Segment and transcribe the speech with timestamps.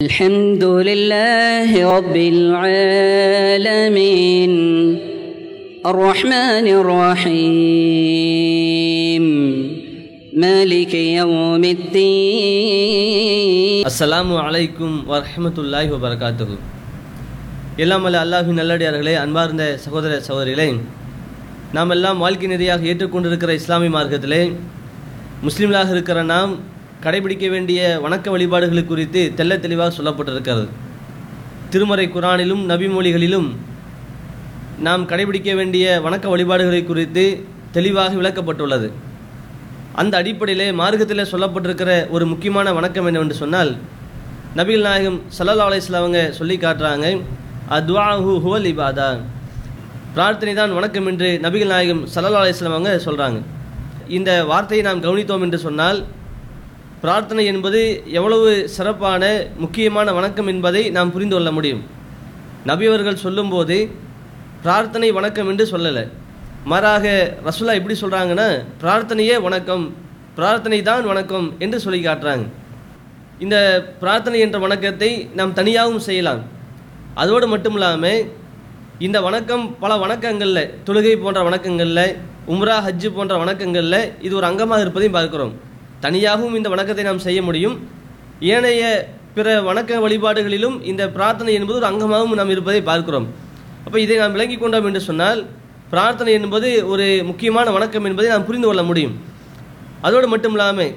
[0.00, 4.52] الحمد لله رب العالمين
[5.86, 6.66] الرحمن
[7.98, 9.24] الرحيم
[10.36, 16.56] مالك يوم الدين அஸ்ஸலாமு அலைக்கும் வரஹ்மத்துல்லாஹி வபரகாத்துஹு
[17.84, 20.68] எல்லாம் அல்ல அல்லாஹின் நல்லடியார்களே அன்பார்ந்த சகோதர சகோதரிகளே
[21.76, 24.42] நாம் எல்லாம் வாழ்க்கை நெறியாக ஏற்றுக்கொண்டிருக்கிற இஸ்லாமிய மார்க்கத்திலே
[25.46, 26.52] முஸ்லீம்களாக இருக்கிற நாம்
[27.02, 30.64] கடைபிடிக்க வேண்டிய வணக்க வழிபாடுகள் குறித்து தெல்ல தெளிவாக சொல்லப்பட்டிருக்கிறது.
[31.72, 33.48] திருமறை குரானிலும் நபிமொழிகளிலும்
[34.86, 37.24] நாம் கடைபிடிக்க வேண்டிய வணக்க வழிபாடுகளை குறித்து
[37.76, 38.88] தெளிவாக விளக்கப்பட்டுள்ளது.
[40.00, 43.72] அந்த அடிப்படையிலே மார்க்கத்தில் சொல்லப்பட்டிருக்கிற ஒரு முக்கியமான வணக்கம் என்னவென்று சொன்னால்
[44.58, 47.06] நபிகள் நாயகம் சல்லா அலைஹிஸ்ஸலாம் அவங்க சொல்லி காட்டுறாங்க
[47.78, 49.08] அத்வாஹு ஹுவல் இபாதா.
[50.14, 53.40] பிரார்த்தனை தான் வணக்கம் என்று நபிகள் நாயகம் சல்லா அலைஹிஸ்ஸலாம் அவங்க சொல்கிறாங்க
[54.18, 55.98] இந்த வார்த்தையை நாம் கவனித்தோம் என்று சொன்னால்
[57.02, 57.80] பிரார்த்தனை என்பது
[58.18, 59.22] எவ்வளவு சிறப்பான
[59.62, 61.82] முக்கியமான வணக்கம் என்பதை நாம் புரிந்து கொள்ள முடியும்.
[62.70, 63.76] நபியவர்கள் சொல்லும்போது
[64.64, 66.04] பிரார்த்தனை வணக்கம் என்று சொல்லலை.
[66.70, 67.04] மாறாக
[67.48, 68.48] ரசுல்லா எப்படி சொல்கிறாங்கன்னா
[68.80, 69.84] பிரார்த்தனையே வணக்கம்
[70.38, 72.46] பிரார்த்தனை தான் வணக்கம் என்று சொல்லி காட்டுறாங்க.
[73.44, 73.56] இந்த
[74.02, 76.42] பிரார்த்தனை என்ற வணக்கத்தை நாம் தனியாகவும் செய்யலாம்.
[77.22, 78.20] அதோடு மட்டும் இல்லாமல்
[79.06, 82.04] இந்த வணக்கம் பல வணக்கங்களில் தொழுகை போன்ற வணக்கங்களில்
[82.52, 85.54] உம்ரா ஹஜ்ஜு போன்ற வணக்கங்களில் இது ஒரு அங்கமாக இருப்பதையும் பார்க்குறோம்.
[86.04, 87.76] தனியாகவும் இந்த வணக்கத்தை நாம் செய்ய முடியும்.
[88.54, 88.82] ஏனைய
[89.36, 93.26] பிற வணக்க வழிபாடுகளிலும் இந்த பிரார்த்தனை என்பது ஒரு அங்கமாகவும் நாம் இருப்பதை பார்க்கிறோம்.
[93.86, 95.40] அப்போ இதை நாம் விளங்கி கொண்டோம் என்று சொன்னால்
[95.92, 99.14] பிரார்த்தனை என்பது ஒரு முக்கியமான வணக்கம் என்பதை நாம் புரிந்து கொள்ள முடியும்.
[100.06, 100.92] அதோடு மட்டும் இல்லாமல்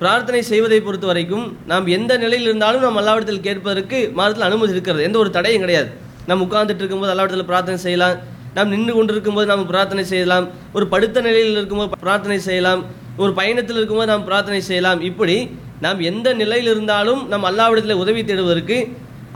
[0.00, 5.02] பிரார்த்தனை செய்வதை பொறுத்த வரைக்கும் நாம் எந்த நிலையில் இருந்தாலும் நாம் அல்லாவிடத்தில் கேட்பதற்கு மாதத்தில் அனுமதி இருக்கிறது.
[5.08, 5.90] எந்த ஒரு தடையும் கிடையாது.
[6.28, 8.16] நாம் உட்கார்ந்துட்டு இருக்கும்போது அல்லாவிடத்தில் பிரார்த்தனை செய்யலாம்.
[8.56, 10.46] நாம் நின்று கொண்டு இருக்கும்போது நாம் பிரார்த்தனை செய்யலாம்.
[10.76, 12.82] ஒரு படுத்த நிலையில் இருக்கும்போது பிரார்த்தனை செய்யலாம்.
[13.20, 15.00] ஒரு பயணத்தில் இருக்கும்போது நாம் பிரார்த்தனை செய்யலாம்.
[15.10, 15.36] இப்படி
[15.84, 18.76] நாம் எந்த நிலையில் இருந்தாலும் நாம் அல்லாவிடத்தில் உதவி தேடுவதற்கு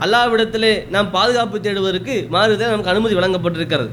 [0.05, 3.89] அல்லாவிடத்தில் நாம் பாதுகாப்பு தேடுவதற்கு மாறுதல் நமக்கு அனுமதி வழங்கப்பட்டிருக்கிறது.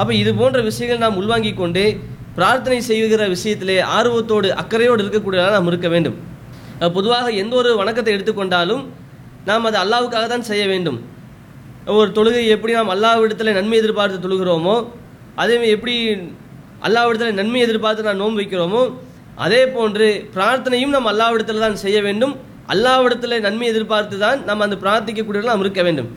[0.00, 1.84] அப்போ இது போன்ற விஷயங்கள் நாம் உள்வாங்கி கொண்டு
[2.38, 6.16] பிரார்த்தனை செய்கிற விஷயத்திலே ஆர்வத்தோடு அக்கறையோடு இருக்கக்கூடியதாக நாம் இருக்க வேண்டும்.
[6.96, 8.82] பொதுவாக எந்த ஒரு வணக்கத்தை எடுத்துக்கொண்டாலும்
[9.48, 10.98] நாம் அது அல்லாவுக்காக தான் செய்ய வேண்டும்.
[11.98, 14.76] ஒரு தொழுகை எப்படி நாம் அல்லாவிடத்தில் நன்மை எதிர்பார்த்து தொழுகிறோமோ
[15.42, 15.94] அதே மாதிரி எப்படி
[16.86, 18.82] அல்லாவிடத்தில் நன்மை எதிர்பார்த்து நாம் நோன்பு வைக்கிறோமோ
[19.44, 22.34] அதே போன்று பிரார்த்தனையும் நாம் அல்லாவிடத்தில் தான் செய்ய வேண்டும்.
[22.72, 26.08] அல்லாவிடத்தில் நன்மை எதிர்பார்த்து தான் நாம் அந்த பிரார்த்திக்கக்கூடியவர்கள் நாம் இருக்க வேண்டும்.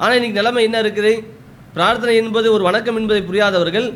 [0.00, 1.12] ஆனால் இன்றைக்கி நிலைமை என்ன இருக்குது?
[1.76, 3.88] பிரார்த்தனை என்பது ஒரு வணக்கம் என்பதை புரியாதவர்கள்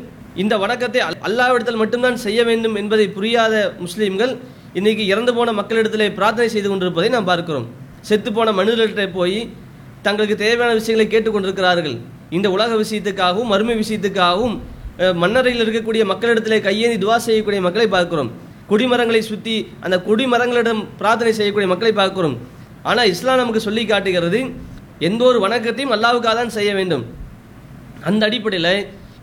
[0.43, 4.33] இந்த வணக்கத்தை அல்லாவிடத்தில் மட்டும்தான் செய்ய வேண்டும் என்பதை புரியாத முஸ்லீம்கள்
[4.79, 7.67] இன்றைக்கி இறந்து போன மக்களிடத்திலே பிரார்த்தனை செய்து கொண்டிருப்பதை நாம் பார்க்கிறோம்.
[8.09, 9.39] செத்துப்போன போன போய்
[10.07, 11.95] தங்களுக்கு தேவையான விஷயங்களை கேட்டுக்கொண்டிருக்கிறார்கள்
[12.37, 14.55] இந்த உலக விஷயத்துக்காகவும் மறுமை விஷயத்துக்காகவும்
[15.21, 18.29] மன்னரையில் இருக்கக்கூடிய மக்களிடத்திலே கையேந்தி துவா செய்யக்கூடிய மக்களை பார்க்கிறோம்.
[18.69, 19.55] குடிமரங்களை சுற்றி
[19.85, 22.35] அந்த குடிமரங்களிடம் பிரார்த்தனை செய்யக்கூடிய மக்களை பார்க்கிறோம்.
[22.89, 24.39] ஆனால் இஸ்லாம் நமக்கு சொல்லி காட்டுகிறது
[25.07, 27.03] எந்த ஒரு வணக்கத்தையும் அல்லாவுக்காக தான் செய்ய வேண்டும்.
[28.09, 28.73] அந்த அடிப்படையில்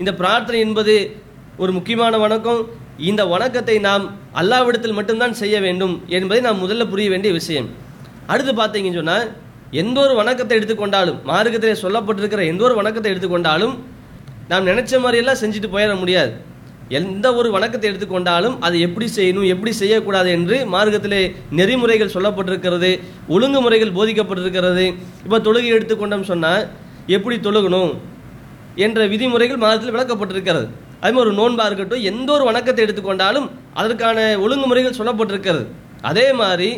[0.03, 0.95] இந்த பிரார்த்தனை என்பது
[1.63, 2.61] ஒரு முக்கியமான வணக்கம்.
[3.11, 4.05] இந்த வணக்கத்தை நாம்
[4.41, 7.69] அல்லாவிடத்தில் மட்டும்தான் செய்ய வேண்டும் என்பதை நாம் முதல்ல புரிய வேண்டிய விஷயம்.
[8.33, 9.27] அடுத்து பார்த்தீங்கன்னு சொன்னால்
[9.83, 13.75] எந்த ஒரு வணக்கத்தை எடுத்துக்கொண்டாலும் மார்க்கத்திலே சொல்லப்பட்டிருக்கிற எந்த ஒரு வணக்கத்தை எடுத்துக்கொண்டாலும்
[14.51, 16.33] நாம் நினைச்ச மாதிரியெல்லாம் செஞ்சுட்டு போயிட முடியாது.
[16.99, 21.21] எந்த ஒரு வணக்கத்தை எடுத்துக்கொண்டாலும் அதை எப்படி செய்யணும் எப்படி செய்யக்கூடாது என்று மார்க்கத்திலே
[21.59, 22.91] நெறிமுறைகள் சொல்லப்பட்டிருக்கிறது
[23.35, 24.85] ஒழுங்குமுறைகள் போதிக்கப்பட்டிருக்கிறது.
[25.25, 26.65] இப்போ தொழுகை எடுத்துக்கொண்டோம் சொன்னால்
[27.17, 27.93] எப்படி தொழுகணும்
[28.87, 30.67] என்ற விதிமுறைகள் மாதத்தில் விளக்கப்பட்டிருக்கிறது.
[31.01, 33.49] அதே மாதிரி ஒரு நோன்பாக இருக்கட்டும் எந்த ஒரு வணக்கத்தை எடுத்துக்கொண்டாலும்
[33.81, 35.65] அதற்கான ஒழுங்குமுறைகள் சொல்லப்பட்டிருக்கிறது.
[36.11, 36.71] அதே மாதிரி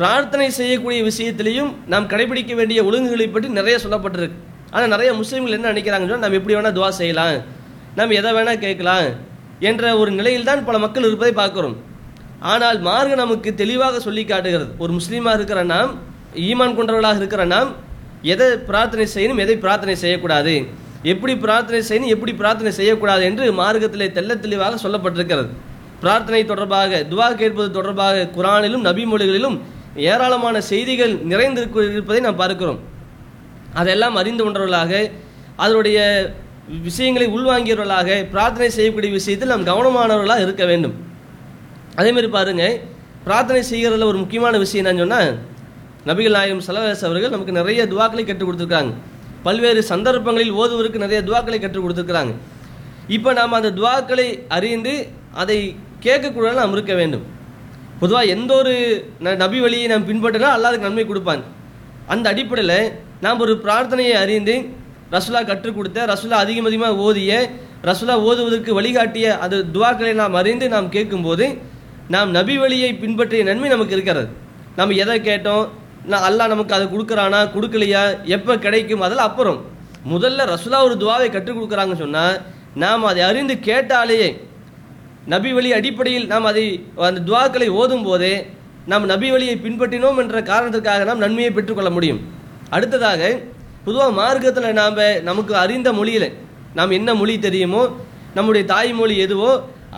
[0.00, 4.38] பிரார்த்தனை செய்யக்கூடிய விஷயத்திலையும் நாம் கடைபிடிக்க வேண்டிய ஒழுங்குகளை பற்றி நிறைய சொல்லப்பட்டிருக்கு.
[4.74, 7.40] ஆனால் நிறைய முஸ்லீம்கள் என்ன நினைக்கிறாங்கன்னு நம்ம எப்படி வேணால் துவா செய்யலாம்.
[7.98, 9.06] நாம் எதை வேணால் கேட்கலாம்
[9.68, 11.76] என்ற ஒரு நிலையில் தான் பல மக்கள் இருப்பதை பார்க்குறோம்.
[12.52, 14.70] ஆனால் மார்க் நமக்கு தெளிவாக சொல்லி காட்டுகிறது.
[14.82, 15.90] ஒரு முஸ்லீமாக இருக்கிற நாம்
[16.48, 17.70] ஈமான் கொண்டவர்களாக இருக்கிற நாம்
[18.34, 20.54] எதை பிரார்த்தனை செய்யணும் எதை பிரார்த்தனை செய்யக்கூடாது?
[21.12, 25.50] எப்படி பிரார்த்தனை செய்யணும் எப்படி பிரார்த்தனை செய்யக்கூடாது என்று மார்க்கத்திலே தெல்ல தெளிவாக சொல்லப்பட்டிருக்கிறது.
[26.04, 29.56] பிரார்த்தனை தொடர்பாக துவா கேட்பது தொடர்பாக குரானிலும் நபிமொழிகளிலும்
[30.10, 32.80] ஏராளமான செய்திகள் நிறைந்திருப்பதை நாம் பார்க்கிறோம்.
[33.80, 34.92] அதெல்லாம் அறிந்து கொண்டவர்களாக
[35.64, 35.98] அதனுடைய
[36.82, 40.94] விஷயங்களை உள்வாங்கியவர்களாக பிரார்த்தனை செய்யக்கூடிய விஷயத்தில் நாம் கவனமானவர்களாக இருக்க வேண்டும்.
[41.94, 42.80] அதேமாரி பாருங்கள் பாருங்க
[43.24, 45.38] பிரார்த்தனை செய்கிறதுல ஒரு முக்கியமான விஷயம் என்னன்னு சொன்னால்
[46.06, 48.92] நபிகள் நாயகம் சலவேஸ் அவர்கள் நமக்கு நிறைய துவாக்களை கற்றுக் கொடுத்துருக்காங்க.
[49.42, 52.34] பல்வேறு சந்தர்ப்பங்களில் ஓதுவதற்கு நிறைய துவாக்களை கற்றுக் கொடுத்துருக்குறாங்க.
[53.08, 57.22] இப்போ நாம் அந்த துவாக்களை அறிந்து அதை கேட்கக்கூட நாம் இருக்க வேண்டும்.
[58.00, 61.42] பொதுவாக எந்த ஒரு ந- நபி வழியை நாம் பின்பற்றினா அல்லாதுக்கு நன்மை கொடுப்பாங்க
[62.06, 64.66] அந்த அடிப்படையில் நாம் ஒரு பிரார்த்தனையை அறிந்து
[65.14, 67.32] ரசுலா கற்றுக் கொடுத்த ரசுலா அதிகம் அதிகமாக ஓதிய
[67.88, 71.46] ரசுலா ஓதுவதற்கு வழிகாட்டிய அது துவாக்களை நாம் அறிந்து நாம் கேட்கும்போது
[72.14, 74.28] நாம் நபி வழியை பின்பற்றிய நன்மை நமக்கு இருக்கிறது.
[74.78, 75.64] நம்ம எதை கேட்டோம்
[76.10, 78.02] நான் அல்லாஹ் நமக்கு அதை கொடுக்குறானா கொடுக்கலையா
[78.36, 79.58] எப்போ கிடைக்கும் அதெல்லாம் அப்புறம்.
[80.12, 82.36] முதல்ல ரசுலா ஒரு துவாவை கற்றுக் கொடுக்குறாங்கன்னு சொன்னால்
[82.82, 84.28] நாம் அதை அறிந்து கேட்டாலேயே
[85.32, 86.64] நபி வழி அடிப்படையில் நாம் அதை
[87.08, 88.34] அந்த துவாக்களை ஓதும் போதே
[88.90, 92.20] நாம் நபி வழியை பின்பற்றினோம் என்ற காரணத்திற்காக நாம் நன்மையை பெற்றுக்கொள்ள முடியும்.
[92.76, 93.20] அடுத்ததாக
[93.84, 94.98] பொதுவாக மார்க்கத்தில் நாம்
[95.28, 96.28] நமக்கு அறிந்த மொழியில்
[96.78, 97.82] நாம் என்ன மொழி தெரியுமோ
[98.34, 99.52] நம்முடைய தாய்மொழி எதுவோ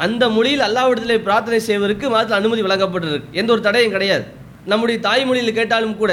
[0.05, 3.31] அந்த மொழியில் அல்லாவிடத்திலே பிரார்த்தனை செய்வதற்கு மாதத்தில் அனுமதி வழங்கப்பட்டிருக்கு.
[3.41, 4.25] எந்த ஒரு தடையும் கிடையாது.
[4.71, 6.13] நம்முடைய தாய்மொழியில் கேட்டாலும் கூட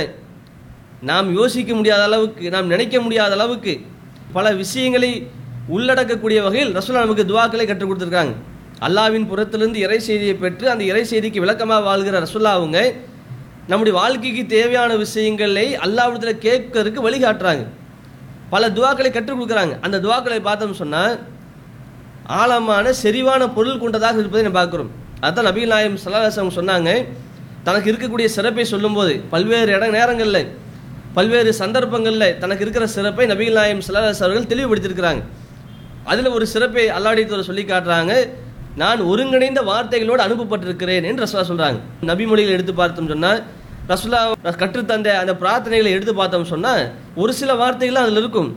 [1.10, 3.74] நாம் யோசிக்க முடியாத அளவுக்கு நாம் நினைக்க முடியாத அளவுக்கு
[4.38, 5.12] பல விஷயங்களை
[5.76, 8.34] உள்ளடக்கக்கூடிய வகையில் ரசூலா நமக்கு துவாக்களை கற்றுக் கொடுத்துருக்காங்க.
[8.88, 12.80] அல்லாவின் புறத்திலிருந்து இறை செய்தியை பெற்று அந்த இறை செய்திக்கு விளக்கமாக வாழ்கிற ரசுல்லா அவங்க
[13.70, 17.64] நம்முடைய வாழ்க்கைக்கு தேவையான விஷயங்களை அல்லாவிடத்தில் கேட்கறதுக்கு வழிகாட்டுறாங்க.
[18.54, 19.74] பல துவாக்களை கற்றுக் கொடுக்குறாங்க.
[19.86, 21.16] அந்த துவாக்களை பார்த்தோம்னு சொன்னால்
[22.40, 24.90] ஆழமான செறிவான பொருள் கொண்டதாக இருப்பதை நம்ம பார்க்குறோம்.
[25.26, 26.90] அதுதான் நபீல் நாயம் சல்லாஹம் சொன்னாங்க
[27.68, 30.42] தனக்கு இருக்கக்கூடிய சிறப்பை சொல்லும்போது பல்வேறு இட நேரங்களில்
[31.18, 35.22] பல்வேறு சந்தர்ப்பங்களில் தனக்கு இருக்கிற சிறப்பை நபீல் நாயம் சல்லாஹ் அவர்கள் தெளிவுபடுத்தியிருக்கிறாங்க.
[36.12, 38.14] அதில் ஒரு சிறப்பை அல்லாடித்தவர் சொல்லி காட்டுறாங்க
[38.82, 41.80] நான் ஒருங்கிணைந்த வார்த்தைகளோடு அனுப்பப்பட்டிருக்கிறேன் என்று ரசுல்லா சொல்கிறாங்க
[42.10, 43.40] நபிமொழியில் எடுத்து பார்த்தோம் சொன்னால்
[43.90, 44.20] ரசுல்லா
[44.62, 46.82] கற்றுத்தந்த அந்த பிரார்த்தனைகளை எடுத்து பார்த்தோம் சொன்னால்
[47.22, 48.50] ஒரு சில வார்த்தைகள் அதில் இருக்கும்.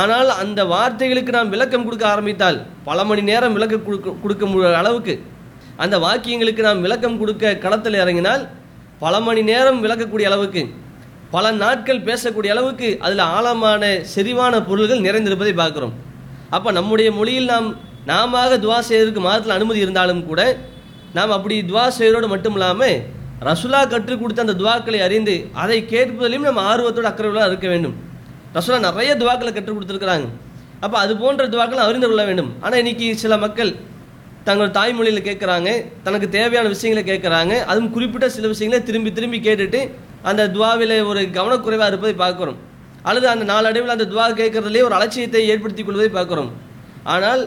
[0.00, 2.58] ஆனால் அந்த வார்த்தைகளுக்கு நாம் விளக்கம் கொடுக்க ஆரம்பித்தால்
[2.88, 5.14] பல மணி நேரம் விளக்கம் கொடுக்க கொடுக்க அளவுக்கு
[5.82, 8.42] அந்த வாக்கியங்களுக்கு நாம் விளக்கம் கொடுக்க களத்தில் இறங்கினால்
[9.04, 10.62] பல மணி நேரம் விளக்கக்கூடிய அளவுக்கு
[11.36, 13.84] பல நாட்கள் பேசக்கூடிய அளவுக்கு அதில் ஆழமான
[14.14, 15.94] செறிவான பொருள்கள் நிறைந்திருப்பதை பார்க்குறோம்.
[16.56, 17.68] அப்போ நம்முடைய மொழியில் நாம்
[18.10, 20.42] நாம துவா செய்வதற்கு மாதத்தில் அனுமதி இருந்தாலும் கூட
[21.16, 22.96] நாம் அப்படி துவா செய்வதோடு மட்டும் இல்லாமல்
[23.48, 27.94] ரசுலா கற்றுக் கொடுத்த அந்த துவாக்களை அறிந்து அதை கேட்பதிலும் நம்ம ஆர்வத்தோடு அக்கறையோடு இருக்க வேண்டும்.
[28.56, 30.26] ரசுலா நிறைய துவாக்களை கற்றுக் கொடுத்துருக்குறாங்க.
[30.84, 32.50] அப்போ அது போன்ற துவாக்களை அறிந்து கொள்ள வேண்டும்.
[32.64, 33.72] ஆனால் இன்னைக்கு சில மக்கள்
[34.48, 35.70] தங்கள் தாய்மொழியில் கேட்குறாங்க
[36.06, 39.80] தனக்கு தேவையான விஷயங்களை கேட்குறாங்க அதுவும் குறிப்பிட்ட சில விஷயங்களை திரும்பி திரும்பி கேட்டுட்டு
[40.30, 42.58] அந்த துவாவில் ஒரு கவனக்குறைவாக இருப்பதை பார்க்குறோம்.
[43.08, 46.50] அல்லது அந்த நாளடைவில் அந்த துவா கேட்கறதுலேயே ஒரு அலட்சியத்தை ஏற்படுத்தி கொள்வதை பார்க்குறோம்.
[47.14, 47.42] ஆனால்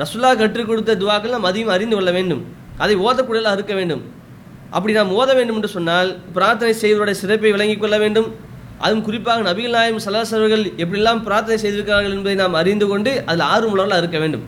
[0.00, 2.42] ரசுல்லா கற்றுக் கொடுத்த துவாக்கள் நாம் அதிகம் அறிந்து கொள்ள வேண்டும்.
[2.84, 4.04] அதை ஓதக்கூடியதாக இருக்க வேண்டும்.
[4.74, 8.28] அப்படி நாம் ஓத வேண்டும் என்று சொன்னால் பிரார்த்தனை செய்வருடைய சிறப்பை விளங்கிக் கொள்ள வேண்டும்.
[8.84, 14.18] அதுவும் குறிப்பாக நபிகள் நாயம் சலாசவர்கள் எப்படிலாம் பிரார்த்தனை செய்திருக்கிறார்கள் என்பதை நாம் அறிந்து கொண்டு அதில் ஆர்வமுள்ளவர்களாக இருக்க
[14.24, 14.44] வேண்டும்.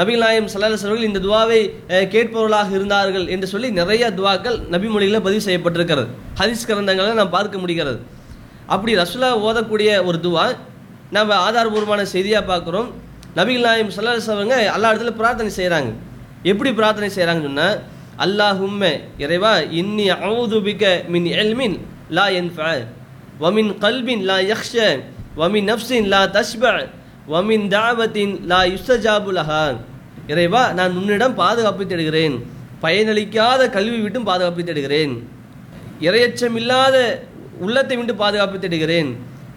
[0.00, 1.60] நபிகள் நாயம் சல்லாஸ் இந்த துவாவை
[2.14, 6.08] கேட்பவர்களாக இருந்தார்கள் என்று சொல்லி நிறைய துவாக்கள் நபி மொழியில் பதிவு செய்யப்பட்டிருக்கிறது.
[6.40, 7.98] ஹரிஸ் கிரந்தங்களை நாம் பார்க்க முடிகிறது.
[8.74, 10.44] அப்படி ரசுலா ஓதக்கூடிய ஒரு துவா
[11.16, 12.88] நம்ம ஆதாரபூர்வமான செய்தியாக பார்க்குறோம்.
[13.38, 15.90] நபிகள் நாயம் சல்லாஸ் அவங்க எல்லா இடத்துல பிரார்த்தனை செய்கிறாங்க
[16.50, 17.76] எப்படி பிரார்த்தனை செய்கிறாங்கன்னு சொன்னால்
[18.22, 18.82] அல்லாஹும்ம
[19.24, 20.84] இறைவா இன்னி அவுது பிக
[21.14, 21.76] மின் எல்மின்
[22.16, 22.58] லா என்ஃப
[23.42, 24.74] வமின் கல்பின் லா யக்ஷ
[25.40, 26.64] வமின் நப்சின் லா தஷ்ப
[27.32, 29.32] வமின் தாவத்தின் லா யுஸ்தஜாபு
[30.32, 32.36] இறைவா நான் உன்னிடம் பாதுகாப்பு தேடுகிறேன்.
[32.82, 35.12] பயனளிக்காத கல்வி விட்டும் பாதுகாப்பு தேடுகிறேன்.
[36.06, 36.96] இரையச்சம் இல்லாத
[37.64, 39.10] உள்ளத்தை விட்டு பாதுகாப்பு தேடுகிறேன்.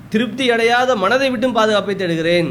[0.09, 2.49] திருப்தி அடையாத மனதை விட்டும் பாதுகாப்பை தேடுகிறேன்.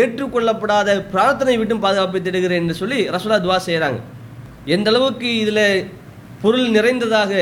[0.00, 4.00] ஏற்றுக்கொள்ளப்படாத பிரார்த்தனை விட்டும் பாதுகாப்பை தேடுகிறேன் என்று சொல்லி ரசோலா துவா செய்கிறாங்க
[4.74, 5.64] எந்த அளவுக்கு இதில்
[6.42, 7.32] பொருள் நிறைந்ததாக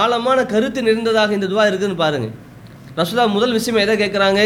[0.00, 2.34] ஆழமான கருத்து நிறைந்ததாக இந்த துவா இருக்குதுன்னு பாருங்கள்
[2.98, 4.40] ரசூலா முதல் விஷயம் எதை கேட்குறாங்க?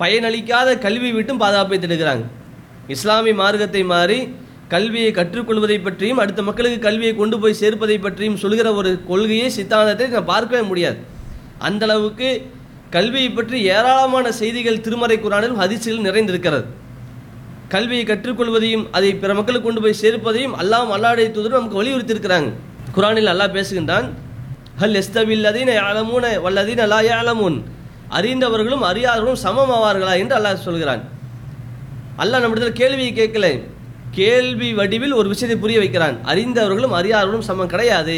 [0.00, 2.24] பயனளிக்காத கல்வி விட்டும் பாதுகாப்பை தேடுகிறாங்க.
[2.94, 4.18] இஸ்லாமிய மார்க்கத்தை மாறி
[4.74, 10.30] கல்வியை கற்றுக்கொள்வதை பற்றியும் அடுத்த மக்களுக்கு கல்வியை கொண்டு போய் சேர்ப்பதை பற்றியும் சொல்கிற ஒரு கொள்கையை சித்தாந்தத்தை நான்
[10.32, 10.98] பார்க்கவே முடியாது.
[11.68, 12.28] அந்த அளவுக்கு
[12.96, 16.66] கல்வியை பற்றி ஏராளமான செய்திகள் திருமறை குரானிலும் ஹதீஸில் நிறைந்திருக்கிறது.
[17.74, 22.50] கல்வியை கற்றுக்கொள்வதையும் அதை பிற மக்களுக்கு கொண்டு போய் சேர்ப்பதையும் அல்லாம் அல்லாடைய தூதரும் நமக்கு வலியுறுத்தி இருக்கிறாங்க
[22.96, 24.06] குரானில் அல்லாஹ் பேசுகின்றான்
[24.80, 27.00] ஹல் எஸ்தவில் அதீன யாலமூன வல்லதீன லா
[28.18, 31.02] அறிந்தவர்களும் அறியாதவர்களும் சமமாவார்களா என்று அல்லாஹ் சொல்கிறான்.
[32.22, 33.46] அல்லாஹ் நம்மிடத்தில் கேள்வியை கேட்கல.
[34.10, 36.16] கேள்வி வடிவில் ஒரு விஷயத்தை புரிய வைக்கிறான்.
[36.24, 38.16] அறிந்தவர்களும் அறியாதவர்களும் சமம் கிடையாது.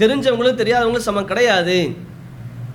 [0.00, 1.78] தெரிஞ்சவங்களும் தெரியாதவங்களும் சமம் கிடையாது.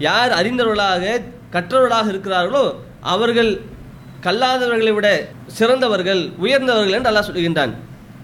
[0.08, 1.22] யார் அறிந்தவர்களாக
[1.54, 2.66] கற்றவர்களாக இருக்கிறார்களோ
[3.14, 3.52] அவர்கள்
[4.26, 5.08] கல்லாதவர்களை விட
[5.58, 7.74] சிறந்தவர்கள் உயர்ந்தவர்கள் என்று அல்லாஹ் சொல்கின்றான்.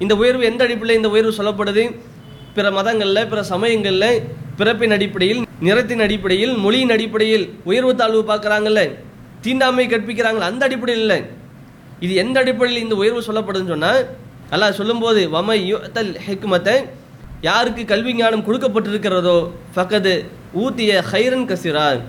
[0.04, 1.84] இந்த உயர்வு எந்த அடிப்படையில் இந்த உயர்வு சொல்லப்படுது?
[2.56, 4.10] பிற மதங்களில் பிற சமயங்களில்
[4.60, 8.82] பிறப்பின் அடிப்படையில் நிறத்தின் அடிப்படையில் மொழியின் அடிப்படையில் உயர்வு தாழ்வு பார்க்குறாங்கல்ல?
[9.46, 10.48] தீண்டாமை கற்பிக்கிறாங்களே?
[10.52, 11.20] அந்த அடிப்படையில் இல்லை.
[12.06, 14.02] இது எந்த அடிப்படையில் இந்த உயர்வு சொல்லப்படுதுன்னு சொன்னால்
[14.56, 16.76] அல்லாஹ் சொல்லும்போது வம யுத்தல் ஹெக்மத்தை
[17.50, 19.38] யாருக்கு கல்வி ஞானம் கொடுக்கப்பட்டிருக்கிறதோ
[19.76, 20.14] ஃபக்கது
[20.64, 22.02] ஊத்திய ஹைரன் கசிரார்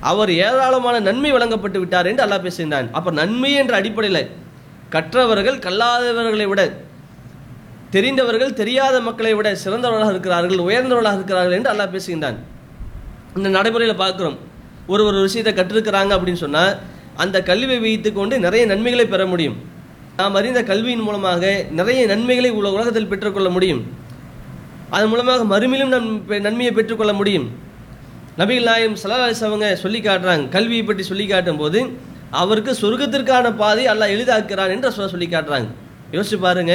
[0.00, 2.88] அவர் ஏராளமான நன்மை வழங்கப்பட்டு விட்டார் என்று அல்லாஹ் பேசுகின்றான்.
[2.92, 4.30] அப்போ நன்மை என்ற அடிப்படையில்
[4.90, 6.72] கற்றவர்கள் கல்லாதவர்களை விட
[7.90, 12.36] தெரிந்தவர்கள் தெரியாத மக்களை விட சிறந்தவர்களாக இருக்கிறார்கள் உயர்ந்தவர்களாக இருக்கிறார்கள் என்று அல்லாஹ் பேசுகின்றான்.
[13.36, 14.36] இந்த நடைமுறையில் பார்க்குறோம்.
[14.86, 16.76] ஒரு ஒரு விஷயத்தை கற்றிருக்கிறாங்க அப்படின்னு சொன்னால்
[17.16, 19.56] அந்த கல்வியை வைத்து கொண்டு நிறைய நன்மைகளை பெற முடியும்.
[20.16, 23.92] நாம் அறிந்த கல்வியின் மூலமாக நிறைய நன்மைகளை உல உலகத்தில் பெற்றுக்கொள்ள முடியும்.
[24.90, 27.65] அதன் மூலமாக மறுமையிலும் நம் பெ- நன்மையை பெற்றுக்கொள்ள முடியும்.
[28.40, 31.78] நபிகள் நாயம் சலாலிஸ் அவங்க சொல்லி காட்டுறாங்க கல்வியை பற்றி சொல்லி காட்டும் போது
[32.40, 35.68] அவருக்கு சொர்க்கத்திற்கான பாதை அல்லாஹ் எளிதாக்குறான் என்று சொல்ல சொல்லி காட்டுறாங்க.
[36.14, 36.74] யோசிச்சு பாருங்க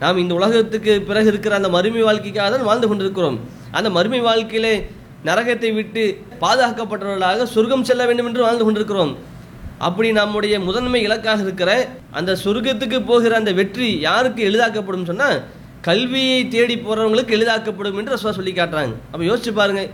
[0.00, 3.36] நாம் இந்த உலகத்துக்கு பிறகு இருக்கிற அந்த மறுமை வாழ்க்கைக்காக தான் வாழ்ந்து கொண்டிருக்கிறோம்.
[3.78, 4.72] அந்த மறுமை வாழ்க்கையிலே
[5.28, 6.04] நரகத்தை விட்டு
[6.42, 9.12] பாதுகாக்கப்பட்டவர்களாக சொர்க்கம் செல்ல வேண்டும் என்று வாழ்ந்து கொண்டிருக்கிறோம்.
[9.88, 11.70] அப்படி நம்முடைய முதன்மை இலக்காக இருக்கிற
[12.18, 15.38] அந்த சொர்க்கத்துக்கு போகிற அந்த வெற்றி யாருக்கு எளிதாக்கப்படும் சொன்னால்
[15.88, 18.94] கல்வியை தேடி போகிறவங்களுக்கு எளிதாக்கப்படும் என்று சொல்லி காட்டுறாங்க.
[19.12, 19.88] அப்போ யோசிச்சு பாருங்கள்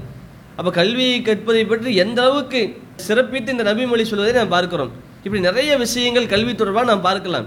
[0.62, 2.60] அப்போ கல்வியை கற்பதை பற்றி எந்த அளவுக்கு
[3.04, 4.90] சிறப்பித்து இந்த நபி மொழி சொல்வதை நாம் பார்க்கிறோம்.
[5.24, 7.46] இப்படி நிறைய விஷயங்கள் கல்வி தொடர்பாக நாம் பார்க்கலாம்.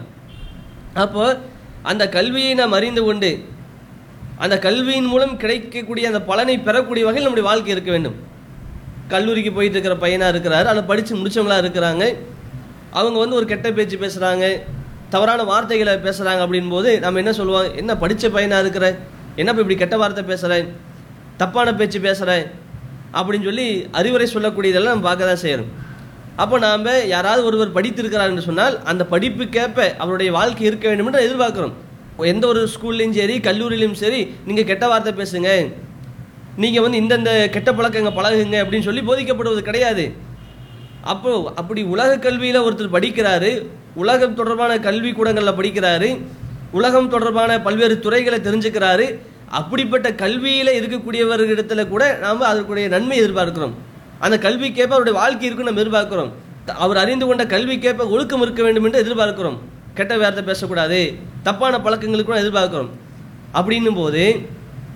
[1.03, 1.25] அப்போ
[1.91, 3.29] அந்த கல்வியை நாம் அறிந்து கொண்டு
[4.45, 8.17] அந்த கல்வியின் மூலம் கிடைக்கக்கூடிய அந்த பலனை பெறக்கூடிய வகையில் நம்முடைய வாழ்க்கை இருக்க வேண்டும்.
[9.13, 12.03] கல்லூரிக்கு போயிட்டு இருக்கிற பையனாக இருக்கிறாரு அதை படித்து முடிச்சவங்களா இருக்கிறாங்க.
[12.99, 14.51] அவங்க வந்து ஒரு கெட்ட பேச்சு பேசுகிறாங்க
[15.15, 17.71] தவறான வார்த்தைகளை பேசுகிறாங்க அப்படின் போது நம்ம என்ன சொல்லுவோம்?
[17.83, 18.85] என்ன படித்த பையனாக இருக்கிற?
[19.39, 20.69] என்ன இப்போ இப்படி கெட்ட வார்த்தை பேசுகிறேன்
[21.41, 22.45] தப்பான பேச்சு பேசுகிறேன்
[23.19, 23.67] அப்படின்னு சொல்லி
[23.99, 25.71] அறிவுரை சொல்லக்கூடியதெல்லாம் நம்ம பார்க்க தான் செய்யணும்.
[26.43, 31.75] அப்போ நாம் யாராவது ஒருவர் படித்திருக்கிறார் என்று சொன்னால் அந்த படிப்புக்கேற்ப அவருடைய வாழ்க்கை இருக்க வேண்டும் என்று எதிர்பார்க்குறோம்.
[32.33, 35.49] எந்த ஒரு ஸ்கூல்லையும் சரி கல்லூரிலையும் சரி நீங்கள் கெட்ட வார்த்தை பேசுங்க.
[36.63, 40.05] நீங்கள் வந்து இந்தந்த கெட்ட பழக்கங்க பழகுங்க அப்படின்னு சொல்லி போதிக்கப்படுவது கிடையாது.
[41.13, 41.31] அப்போ
[41.61, 43.51] அப்படி உலக கல்வியில் ஒருத்தர் படிக்கிறாரு
[44.03, 46.09] உலகம் தொடர்பான கல்வி கூடங்களில் படிக்கிறாரு
[46.77, 49.05] உலகம் தொடர்பான பல்வேறு துறைகளை தெரிஞ்சுக்கிறாரு
[49.47, 53.71] அப்படிப்பட்ட கல்வியில் இருக்கக்கூடியவர்களிடத்துல கூட நாம் அதற்குடைய நன்மை எதிர்பார்க்கிறோம்.
[54.19, 56.31] அந்த கல்விக்கேற்ப அவருடைய வாழ்க்கை இருக்குன்னு நம்ம எதிர்பார்க்கிறோம்.
[56.65, 59.57] அவர் அறிந்து கொண்ட கல்விக்கேற்ப ஒழுக்கம் இருக்க வேண்டும் என்று எதிர்பார்க்கிறோம்.
[59.93, 61.13] கெட்ட வார்த்தை பேசக்கூடாது.
[61.43, 62.89] தப்பான பழக்கங்களுக்கு கூட எதிர்பார்க்கிறோம்.
[63.53, 64.23] அப்படின்னும் போது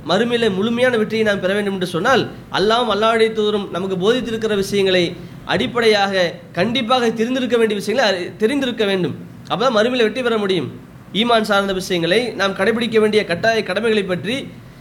[0.08, 5.16] மறுமையில முழுமையான வெற்றியை நாம் பெற வேண்டும் என்று சொன்னால் அல்லாம் அல்லாவுடைய தூரம் நமக்கு போதித்திருக்கிற விஷயங்களை
[5.46, 9.16] அடிப்படையாக கண்டிப்பாக தெரிந்திருக்க வேண்டிய விஷயங்களை தெரிந்திருக்க வேண்டும்.
[9.50, 10.80] அப்பதான் மறுமையில வெற்றி பெற முடியும்.
[11.14, 14.36] ஈமான் சார்ந்த விஷயங்களை நாம் கடைபிடிக்க வேண்டிய கட்டாய கடமைகளை பற்றி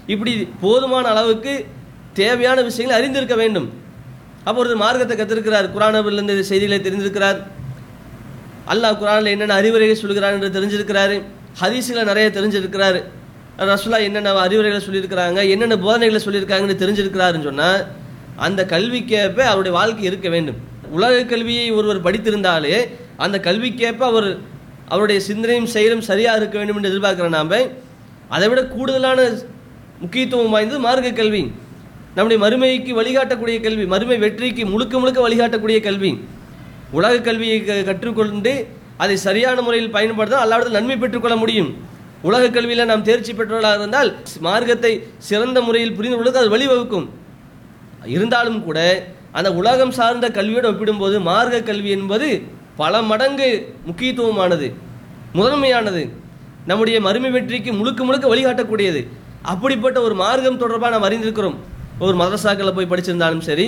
[0.07, 1.67] இப்படி போதுமான அளவுக்கு
[2.13, 3.69] தேவையான விஷயங்களை அறிந்திருக்க வேண்டும்.
[4.45, 5.67] அப்போ ஒரு மார்க்கத்தை கத்திருக்கிறார்.
[5.77, 7.39] குரானவிலிருந்து செய்திகளை தெரிஞ்சிருக்கிறார்
[8.73, 11.17] அல்லாஹ் குரானில் என்னென்ன அறிவுரைகள் சொல்கிறார் என்று தெரிஞ்சிருக்கிறாரு.
[11.61, 13.01] ஹதீஸ்களை நிறைய தெரிஞ்சிருக்கிறாரு.
[13.59, 17.87] ரசுல்லா என்னென்ன அறிவுரைகளை சொல்லியிருக்கிறாங்க என்னென்ன போதனைகளை சொல்லியிருக்காங்கன்னு தெரிஞ்சிருக்கிறாருன்னு சொன்னால்
[18.47, 20.59] அந்த கல்விக்கேற்ப அவருடைய வாழ்க்கை இருக்க வேண்டும்.
[20.97, 22.77] உலக கல்வியை ஒருவர் படித்திருந்தாலே
[23.17, 24.29] அந்த கல்விக்கேற்ப அவர்
[24.89, 27.51] அவருடைய சிந்தனையும் செயலும் சரியாக இருக்க வேண்டும் என்று எதிர்பார்க்கிற நாம்.
[28.29, 29.31] அதை விட கூடுதலான
[29.99, 31.53] முக்கியத்துவம் வாய்ந்தது மார்க்க கல்வி.
[32.15, 36.25] நம்முடைய மறுமைக்கு வழிகாட்டக்கூடிய கல்வி மறுமை வெற்றிக்கு முழுக்க முழுக்க வழிகாட்டக்கூடிய கல்வி.
[36.91, 38.67] உலக கல்வியை க- கற்றுக்கொண்டு
[38.97, 41.77] அதை சரியான முறையில் பயன்படுத்த அல்லாவிடத்தில் நன்மை பெற்றுக்கொள்ள முடியும்.
[42.23, 47.09] உலக கல்வியில் நாம் தேர்ச்சி பெற்றவர்களாக இருந்தால் மார்க்கத்தை சிறந்த முறையில் புரிந்து கொள்வதற்கு அது வழிவகுக்கும்.
[48.05, 52.43] இருந்தாலும் கூட அந்த உலகம் சார்ந்த கல்வியோடு ஒப்பிடும்போது மார்க்க கல்வி என்பது
[52.81, 53.49] பல மடங்கு
[53.89, 54.67] முக்கியத்துவமானது
[55.39, 56.03] முதன்மையானது
[56.69, 59.01] நம்முடைய மறுமை வெற்றிக்கு முழுக்க முழுக்க வழிகாட்டக்கூடியது.
[59.53, 61.57] அப்படிப்பட்ட ஒரு மார்க்கம் தொடர்பாக நாம் அறிந்திருக்கிறோம்.
[62.05, 63.67] ஒரு மதரசாக்களில் போய் படிச்சிருந்தாலும் சரி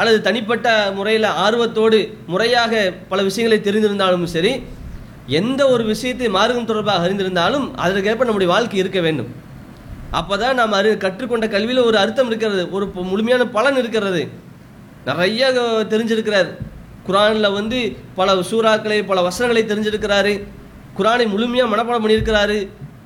[0.00, 0.68] அல்லது தனிப்பட்ட
[0.98, 1.98] முறையில் ஆர்வத்தோடு
[2.32, 2.72] முறையாக
[3.10, 4.52] பல விஷயங்களை தெரிந்திருந்தாலும் சரி
[5.40, 9.30] எந்த ஒரு விஷயத்தை மார்க்கம் தொடர்பாக அறிந்திருந்தாலும் அதற்கேற்ப நம்முடைய வாழ்க்கை இருக்க வேண்டும்.
[10.18, 14.22] அப்பதான் நாம் அறி கற்றுக்கொண்ட கல்வியில் ஒரு அர்த்தம் இருக்கிறது ஒரு முழுமையான பலன் இருக்கிறது.
[15.08, 15.50] நிறைய
[15.92, 16.50] தெரிஞ்சிருக்கிறார்.
[17.06, 17.78] குரானில் வந்து
[18.18, 20.34] பல சூறாக்களை பல வசனங்களை தெரிஞ்சிருக்கிறாரு.
[20.98, 22.58] குரானை முழுமையாக மனப்பாடம் பண்ணியிருக்கிறாரு.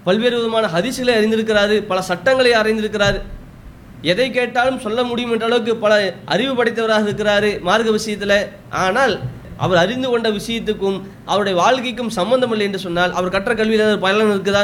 [0.07, 1.77] பல்வேறு விதமான ஹதிசுகளை அறிந்திருக்கிறாரு.
[1.91, 3.19] பல சட்டங்களை அறிந்திருக்கிறார்.
[4.13, 5.93] எதை கேட்டாலும் சொல்ல முடியும் என்ற அளவுக்கு பல
[6.35, 8.37] அறிவு படைத்தவராக இருக்கிறாரு மார்க்க விஷயத்தில்
[8.85, 9.15] ஆனால்
[9.65, 10.99] அவர் அறிந்து கொண்ட விஷயத்துக்கும்
[11.31, 14.63] அவருடைய வாழ்க்கைக்கும் சம்பந்தம் இல்லை என்று சொன்னால் அவர் கற்ற கல்வியில் பயன் இருக்குதா?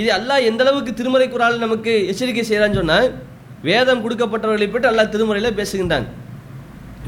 [0.00, 3.06] இது அல்லாஹ் எந்த அளவுக்கு திருமறை குரால் நமக்கு எச்சரிக்கை செய்கிறான்னு சொன்னால்
[3.68, 6.06] வேதம் கொடுக்கப்பட்டவர்களை பற்றி அல்லாஹ் திருமறையில் பேசுகின்றான்.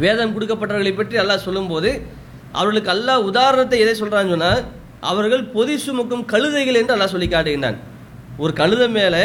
[0.02, 1.90] வேதம் கொடுக்கப்பட்டவர்களை பற்றி அல்லாஹ் சொல்லும்போது
[2.58, 4.62] அவர்களுக்கு அல்லாஹ் உதாரணத்தை எதை சொல்கிறான்னு சொன்னால்
[5.10, 7.78] அவர்கள் பொதி சுமக்கும் கழுதைகள் என்று அல்லாஹ் சொல்லி காட்டுகின்றான்.
[8.42, 9.24] ஒரு கழுதை மேலே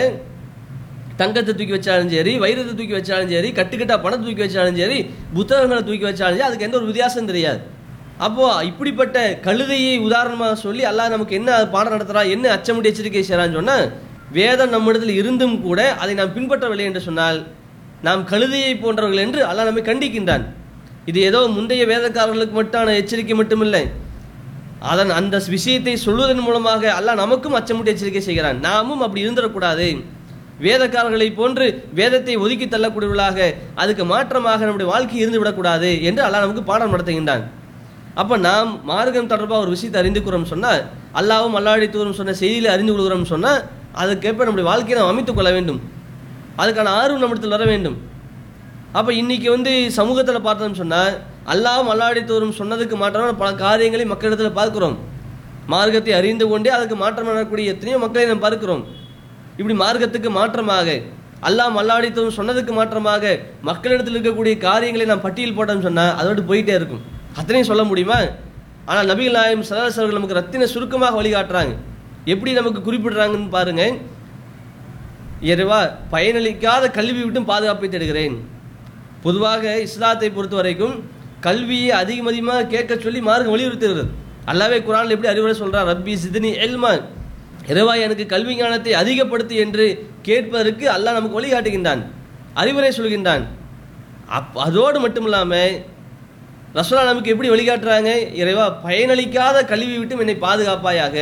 [1.20, 4.98] தங்கத்தை தூக்கி வச்சாலும் சரி வைரத்தை தூக்கி வச்சாலும் சரி கட்டுக்கட்டா பணத்தை தூக்கி வச்சாலும் சரி
[5.36, 7.60] புத்தகங்களை தூக்கி வச்சாலும் சரி அதுக்கு எந்த ஒரு வித்தியாசம் தெரியாது.
[8.26, 13.86] அப்போ இப்படிப்பட்ட கழுதையை உதாரணமாக சொல்லி அல்லாஹ் நமக்கு என்ன பாடம் நடத்துறா என்ன அச்சமுடி எச்சரிக்கை செய்கிறான்னு சொன்னால்
[14.38, 17.40] வேதம் நம்மிடத்தில் இருந்தும் கூட அதை நாம் பின்பற்றவில்லை என்று சொன்னால்
[18.08, 20.46] நாம் கழுதையை போன்றவர்கள் என்று அல்லாஹ் நம்மை கண்டிக்கின்றான்.
[21.10, 23.84] இது ஏதோ முந்தைய வேதக்காரர்களுக்கு மட்டான எச்சரிக்கை மட்டுமில்லை.
[24.92, 28.58] அதன் அந்த விஷயத்தை சொல்வதன் மூலமாக அல்லாஹ் நமக்கும் அச்சமூட்டி எச்சரிக்கை செய்கிறான்.
[28.68, 29.88] நாமும் அப்படி இருந்துடக்கூடாது.
[30.66, 31.66] வேதக்காரர்களை போன்று
[32.00, 33.48] வேதத்தை ஒதுக்கி தள்ளக்கூடியவர்களாக
[33.82, 37.44] அதுக்கு மாற்றமாக நம்முடைய வாழ்க்கை இருந்து விடக்கூடாது என்று அல்லாஹ் நமக்கு பாடம் நடத்துகின்றான்.
[38.22, 40.82] அப்போ நாம் மார்க்கம் தொடர்பாக ஒரு விஷயத்தை அறிந்து அறிந்துக்கிறோம் சொன்னால்
[41.20, 43.62] அல்லாவும் அல்லாடி தூரம் சொன்ன செய்தியில் அறிந்து கொள்கிறோம் சொன்னால்
[44.02, 45.80] அதுக்கேற்ப நம்முடைய வாழ்க்கையை நாம் அமைத்துக் கொள்ள வேண்டும்.
[46.62, 47.98] அதுக்கான ஆர்வம் நம்மிடத்தில் வர வேண்டும்.
[49.00, 51.16] அப்போ இன்றைக்கி வந்து சமூகத்தில் பார்த்தோம்னு சொன்னால்
[51.54, 52.22] அல்லாவும் அல்லாடி
[52.60, 54.96] சொன்னதுக்கு மாற்றமான பல காரியங்களை மக்களிடத்தில் பார்க்குறோம்.
[55.74, 58.84] மார்க்கத்தை அறிந்து கொண்டே அதுக்கு மாற்றம் வரக்கூடிய எத்தனையோ மக்களை நாம் பார்க்கிறோம்.
[59.60, 60.96] இப்படி மார்க்கத்துக்கு மாற்றமாக
[61.48, 63.34] அல்லாம் அல்லாடித்தவன் சொன்னதுக்கு மாற்றமாக
[63.70, 67.04] மக்களிடத்தில் இருக்கக்கூடிய காரியங்களை நாம் பட்டியல் போட்டோம்னு சொன்னால் அதோடு போயிட்டே இருக்கும்.
[67.40, 68.20] அத்தனையும் சொல்ல முடியுமா?
[68.90, 71.76] ஆனால் நபிகள் நாயம் சதாசவர்கள் நமக்கு ரத்தின சுருக்கமாக வழிகாட்டுறாங்க.
[72.34, 73.84] எப்படி நமக்கு குறிப்பிடுறாங்கன்னு பாருங்க.
[75.54, 75.80] இறைவா
[76.16, 78.38] பயனளிக்காத கல்வி விட்டும் பாதுகாப்பை தேடுகிறேன்.
[79.26, 80.96] பொதுவாக இஸ்லாத்தை பொறுத்த வரைக்கும்
[81.46, 84.04] கல்வியை அதிகம் அதிகமாக கேட்க சொல்லி மார்க்கம் வலியுறுத்துகிறது.
[84.52, 86.92] அல்லாவே குரானில் எப்படி அறிவுரை சொல்கிறார் ரப்பி சிதினி எல்மா
[87.72, 89.86] இறைவா எனக்கு கல்வி ஞானத்தை அதிகப்படுத்து என்று
[90.28, 92.02] கேட்பதற்கு அல்லாஹ் நமக்கு வழிகாட்டுகின்றான்
[92.62, 93.44] அறிவுரை சொல்கின்றான்.
[94.38, 95.74] அப் அதோடு மட்டும் இல்லாமல்
[96.78, 98.12] ரசோலா நமக்கு எப்படி வழிகாட்டுறாங்க?
[98.42, 101.18] இறைவா பயனளிக்காத கல்வி விட்டும் என்னை பாதுகாப்பாயாக.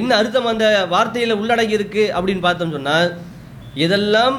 [0.00, 3.08] என்ன அர்த்தம் அந்த வார்த்தையில் உள்ளடங்கி இருக்கு அப்படின்னு பார்த்தோம் சொன்னால்
[3.84, 4.36] இதெல்லாம்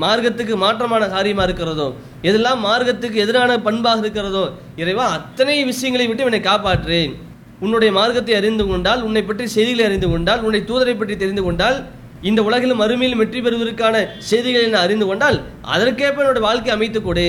[0.00, 1.86] மார்க்கத்துக்கு மாற்றமான காரியமாக இருக்கிறதோ
[2.22, 4.44] எதெல்லாம் மார்க்கத்துக்கு எதிரான பண்பாக இருக்கிறதோ
[4.76, 7.12] இறைவா அத்தனை விஷயங்களை விட்டு என்னை காப்பாற்றேன்
[7.60, 11.76] உன்னுடைய மார்க்கத்தை அறிந்து கொண்டால் உன்னை பற்றி செய்திகளை அறிந்து கொண்டால் உன்னை தூதரை பற்றி தெரிந்து கொண்டால்
[12.22, 17.26] இந்த உலகிலும் மறுமையிலும் வெற்றி பெறுவதற்கான செய்திகளை நான் அறிந்து கொண்டால் அதற்கேற்ப என்னோட வாழ்க்கை அமைத்துக் கொடு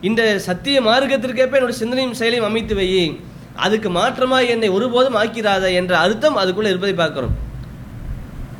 [0.00, 2.88] இந்த சத்திய மார்க்கத்திற்கேற்ப என்னோட சிந்தனையும் செயலையும் அமைத்து வை
[3.56, 7.34] அதுக்கு மாற்றமாக என்னை ஒருபோதும் ஆக்கிறாத என்ற அர்த்தம் அதுக்குள்ளே இருப்பதை பார்க்குறோம்.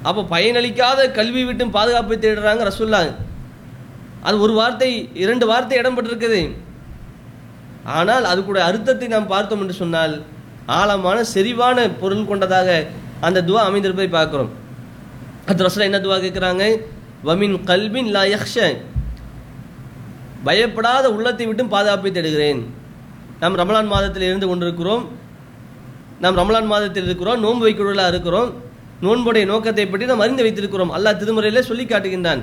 [0.09, 3.01] அப்போ பயனளிக்காத கல்வி விட்டும் பாதுகாப்பை தேடுறாங்க ரசுல்லா
[4.27, 4.91] அது ஒரு வார்த்தை
[5.23, 6.41] இரண்டு வார்த்தை இடம்பெற்றிருக்குது.
[7.99, 10.15] ஆனால் அது கூட அர்த்தத்தை நாம் பார்த்தோம் என்று சொன்னால்
[10.79, 12.69] ஆழமான செறிவான பொருள் கொண்டதாக
[13.27, 14.51] அந்த துவா அமைந்திருப்பதை பார்க்குறோம்.
[15.51, 16.65] அது ரசுல்லா என்ன துவா கேட்குறாங்க?
[17.29, 18.57] வமின் கல்வின் லா யக்ஷ
[20.47, 22.61] பயப்படாத உள்ளத்தை விட்டும் பாதுகாப்பை தேடுகிறேன்.
[23.41, 25.05] நாம் ரமலான் மாதத்தில் இருந்து கொண்டிருக்கிறோம்.
[26.23, 28.51] நாம் ரமலான் மாதத்தில் இருக்கிறோம் நோன்பு வைக்கிறவர்களாக இருக்கிறோம்.
[29.05, 30.95] நோன்புடைய நோக்கத்தை பற்றி நாம் அறிந்து வைத்திருக்கிறோம்.
[30.97, 32.43] அல்லாஹ் திருமுறையிலே சொல்லி காட்டுகின்றான்.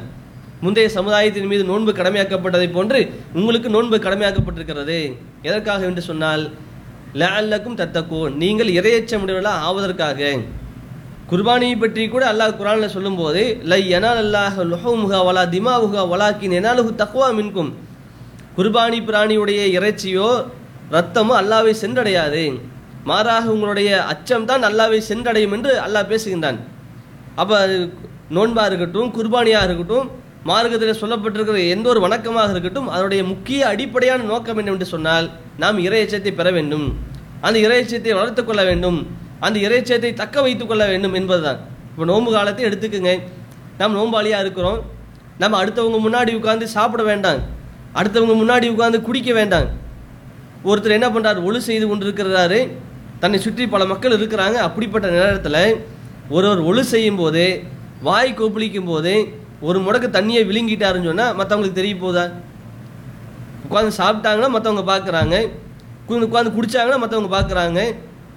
[0.66, 3.00] முந்தைய சமுதாயத்தின் மீது நோன்பு கடமையாக்கப்பட்டதை போன்று
[3.38, 5.00] உங்களுக்கு நோன்பு கடமையாக்கப்பட்டிருக்கிறது.
[5.48, 6.44] எதற்காக என்று சொன்னால்
[7.22, 10.22] லல்லக்கும் தத்தக்கோ நீங்கள் இரையச்சமுடையவர்களாக ஆவதற்காக.
[11.32, 17.30] குர்பானியை பற்றி கூட அல்லாஹ் குரானில் சொல்லும்போது லை எனால் அல்லாஹ் லுஹமுகா வலா திமாவுகா வலாக்கின் எனாலுகு தக்குவா
[17.40, 17.72] மின்கும்.
[18.58, 20.30] குர்பானி பிராணியுடைய இறைச்சியோ
[20.96, 22.44] ரத்தமோ அல்லாவை சென்றடையாது.
[23.10, 26.60] மாறாக உங்களுடைய அச்சம் தான் அல்லாவை சென்றடையும் என்று அல்லாஹ் பேசுகின்றான்.
[27.41, 27.58] அப்போ
[28.36, 30.08] நோன்பாக இருக்கட்டும் குர்பானியாக இருக்கட்டும்
[30.50, 35.26] மார்க்கத்தில் சொல்லப்பட்டிருக்கிற எந்த ஒரு வணக்கமாக இருக்கட்டும் அதனுடைய முக்கிய அடிப்படையான நோக்கம் என்னவென்று சொன்னால்
[35.63, 36.86] நாம் இறையச்சத்தை பெற வேண்டும்.
[37.46, 39.00] அந்த இறையச்சத்தை வளர்த்து கொள்ள வேண்டும்.
[39.46, 41.60] அந்த இறைச்சத்தை தக்க வைத்துக் கொள்ள வேண்டும் என்பதுதான்.
[41.91, 43.13] இப்போ நோன்பு காலத்தை எடுத்துக்கோங்க.
[43.80, 44.80] நாம் நோம்பாளியாக இருக்கிறோம்.
[45.41, 47.41] நம்ம அடுத்தவங்க முன்னாடி உட்கார்ந்து சாப்பிட வேண்டாம்.
[48.00, 49.67] அடுத்தவங்க முன்னாடி உட்கார்ந்து குடிக்க வேண்டாம்.
[50.70, 52.60] ஒருத்தர் என்ன பண்ணுறாரு ஒழு செய்து கொண்டிருக்கிறாரு.
[53.21, 54.58] தன்னை சுற்றி பல மக்கள் இருக்கிறாங்க.
[54.67, 55.62] அப்படிப்பட்ட நேரத்தில்
[56.36, 57.43] ஒருவர் ஒழு செய்யும் போது
[58.08, 59.13] வாய் கொப்பளிக்கும் போது
[59.67, 62.25] ஒரு முடக்கு தண்ணியை விழுங்கிட்டாருன்னு சொன்னால் மற்றவங்களுக்கு தெரிய போதா?
[63.65, 65.36] உட்காந்து சாப்பிட்டாங்கன்னா மற்றவங்க பார்க்குறாங்க
[66.27, 67.80] உட்காந்து குடிச்சாங்கன்னா மற்றவங்க பார்க்குறாங்க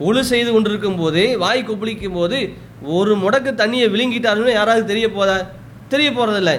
[0.07, 2.39] ஒழு செய்து கொண்டிருக்கும் போது வாய் கொப்பளிக்கும் போது
[2.97, 5.37] ஒரு முடக்கு தண்ணியை விழுங்கிட்டாருன்னு யாராவது தெரிய போதா?
[5.93, 6.53] தெரிய போகிறதில்ல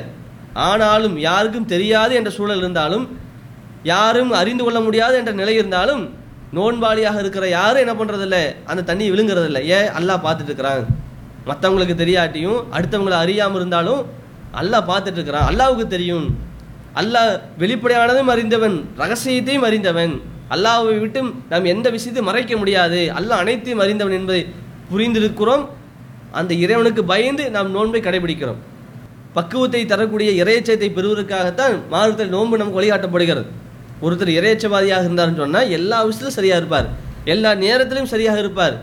[0.67, 3.05] ஆனாலும் யாருக்கும் தெரியாது என்ற சூழல் இருந்தாலும்
[3.93, 6.03] யாரும் அறிந்து கொள்ள முடியாது என்ற நிலை இருந்தாலும்
[6.55, 9.59] நோன்பாளியாக இருக்கிற யாரும் என்ன பண்ணுறதில்ல அந்த தண்ணி விழுங்குறதில்ல.
[9.77, 9.89] ஏன்?
[9.99, 10.83] அல்லாஹ் பார்த்துட்டு இருக்கிறான்
[11.49, 14.01] மற்றவங்களுக்கு தெரியாட்டியும் அடுத்தவங்களை அறியாமல் இருந்தாலும்
[14.61, 16.25] அல்லாஹ் பார்த்துட்டு இருக்கிறான் அல்லாவுக்கு தெரியும்.
[17.01, 20.13] அல்லாஹ் வெளிப்படையானதும் அறிந்தவன் ரகசியத்தையும் அறிந்தவன்.
[20.55, 22.99] அல்லாவை விட்டும் நாம் எந்த விஷயத்தையும் மறைக்க முடியாது.
[23.19, 24.41] அல்லாஹ் அனைத்தையும் அறிந்தவன் என்பதை
[24.91, 25.63] புரிந்திருக்கிறோம்.
[26.39, 28.59] அந்த இறைவனுக்கு பயந்து நாம் நோன்பை கடைபிடிக்கிறோம்.
[29.33, 33.45] பக்குவத்தை தரக்கூடிய இறைச்சத்தை பெறுவதற்காகத்தான் மாறுதல் நோன்பு நமக்கு வழிகாட்டப்படுகிறது.
[34.05, 36.87] ஒருத்தர் இறையச்சவாதியாக இருந்தார்னு சொன்னால் எல்லா விஷயத்திலும் சரியாக இருப்பார்.
[37.33, 38.75] எல்லா நேரத்திலையும் சரியாக இருப்பார்.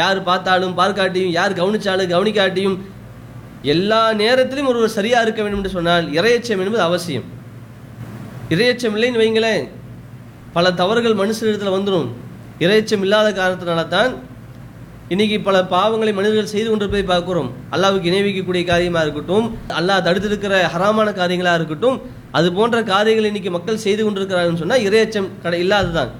[0.00, 2.76] யார் பார்த்தாலும் பார்க்காட்டியும் யார் கவனித்தாலும் கவனிக்காட்டியும்
[3.74, 7.26] எல்லா நேரத்திலும் ஒருவர் சரியாக இருக்க வேண்டும் என்று சொன்னால் இறையச்சம் என்பது அவசியம்.
[8.54, 9.64] இறையச்சம் இல்லைன்னு வைங்களேன்.
[10.56, 12.08] பல தவறுகள் மனுஷனிடத்தில் வந்துடும்
[12.64, 14.12] இறையச்சம் இல்லாத காரணத்தினால தான்
[15.14, 17.50] இன்னைக்கு பல பாவங்களை மனிதர்கள் செய்து கொண்டிருப்பதை பார்க்கிறோம்.
[17.74, 19.46] அல்லாவுக்கு இணைவிக்கக்கூடிய காரியமாக இருக்கட்டும்
[19.78, 21.98] அல்லாஹ் தடுத்திருக்கிற ஹராமான காரியங்களாக இருக்கட்டும்
[22.38, 26.10] அது போன்ற காரியங்கள் இன்னைக்கு மக்கள் செய்து கொண்டிருக்கிறார்கள் சொன்னால் இரையச்சம் கடை இல்லாததான்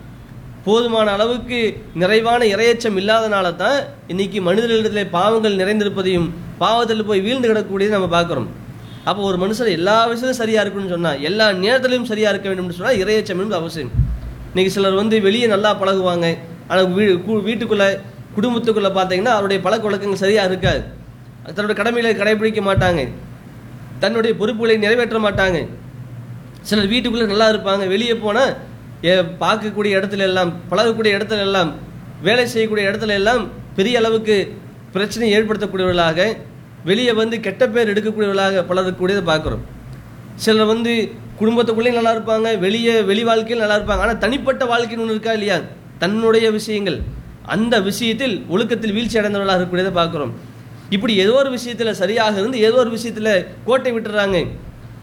[0.66, 1.58] போதுமான அளவுக்கு
[2.02, 3.78] நிறைவான இரையச்சம் இல்லாதனால தான்
[4.12, 6.30] இன்னைக்கு மனிதர்களிடத்தில் பாவங்கள் நிறைந்திருப்பதையும்
[6.64, 8.48] பாவத்தில் போய் வீழ்ந்து கிடக்கக்கூடியதை நம்ம பார்க்குறோம்.
[9.08, 13.40] அப்போ ஒரு மனுஷன் எல்லா விஷயத்திலும் சரியாக இருக்கணும்னு சொன்னால் எல்லா நேரத்திலையும் சரியாக இருக்க வேண்டும்னு சொன்னால் இரையச்சம்
[13.42, 13.94] என்பது அவசியம்.
[14.52, 16.28] இன்னைக்கு சிலர் வந்து வெளியே நல்லா பழகுவாங்க
[16.68, 17.04] ஆனால் வீ
[17.48, 17.88] வீட்டுக்குள்ளே
[18.36, 20.80] குடும்பத்துக்குள்ளே பார்த்தீங்கன்னா அவருடைய பழக்க வழக்கங்கள் சரியாக இருக்காது.
[21.56, 23.02] தன்னுடைய கடமைகளை கடைபிடிக்க மாட்டாங்க.
[24.02, 25.58] தன்னுடைய பொறுப்புகளை நிறைவேற்ற மாட்டாங்க.
[26.68, 27.84] சிலர் வீட்டுக்குள்ளே நல்லா இருப்பாங்க.
[27.94, 28.54] வெளியே போனால்
[29.42, 31.70] பார்க்கக்கூடிய இடத்துல எல்லாம் பழகக்கூடிய இடத்துல எல்லாம்
[32.26, 33.42] வேலை செய்யக்கூடிய இடத்துல எல்லாம்
[33.78, 34.36] பெரிய அளவுக்கு
[34.94, 36.20] பிரச்சனை ஏற்படுத்தக்கூடியவர்களாக
[36.88, 39.62] வெளியே வந்து கெட்ட பேர் எடுக்கக்கூடியவர்களாக பலரக்கூடியதை பார்க்குறோம்.
[40.44, 40.92] சிலர் வந்து
[41.40, 42.48] குடும்பத்துக்குள்ளேயும் நல்லா இருப்பாங்க.
[42.64, 44.04] வெளியே வெளி வாழ்க்கையில் நல்லா இருப்பாங்க.
[44.06, 45.58] ஆனால் தனிப்பட்ட வாழ்க்கைன்னு ஒன்று இருக்கா இல்லையா?
[46.02, 46.98] தன்னுடைய விஷயங்கள்.
[47.54, 50.32] அந்த விஷயத்தில் ஒழுக்கத்தில் வீழ்ச்சி அடைந்தவர்களாக இருக்கக்கூடியதை பார்க்குறோம்.
[50.94, 53.30] இப்படி ஏதோ ஒரு விஷயத்தில் சரியாக இருந்து ஏதோ ஒரு விஷயத்தில்
[53.68, 54.38] கோட்டை விட்டுறாங்க.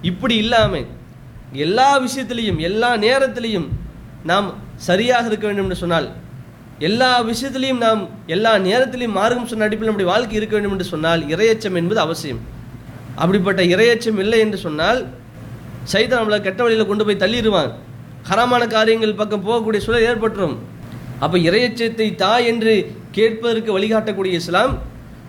[0.10, 0.86] இப்படி இல்லாமல்
[1.66, 3.68] எல்லா விஷயத்திலையும் எல்லா நேரத்திலையும்
[4.32, 4.48] நாம்
[4.90, 6.08] சரியாக இருக்க வேண்டும் என்று சொன்னால்
[6.88, 8.02] எல்லா விஷயத்திலையும் நாம்
[8.36, 12.42] எல்லா நேரத்திலையும் மார்க்கம் சொன்ன அடிப்பில் நம்முடைய வாழ்க்கை இருக்க வேண்டும் என்று சொன்னால் இரையச்சம் என்பது அவசியம்.
[13.22, 15.00] அப்படிப்பட்ட இரையச்சம் இல்லை என்று சொன்னால்
[15.92, 17.72] சைத்தான் நம்மளை கெட்ட வழியில் கொண்டு போய் தள்ளிடுவான்.
[18.30, 20.56] ஹராமான காரியங்கள் பக்கம் போகக்கூடிய சூழல் ஏற்பட்டுரும்.
[21.24, 22.74] அப்போ இறையச்சத்தை தா என்று
[23.18, 24.74] கேட்பதற்கு வழிகாட்டக்கூடிய இஸ்லாம்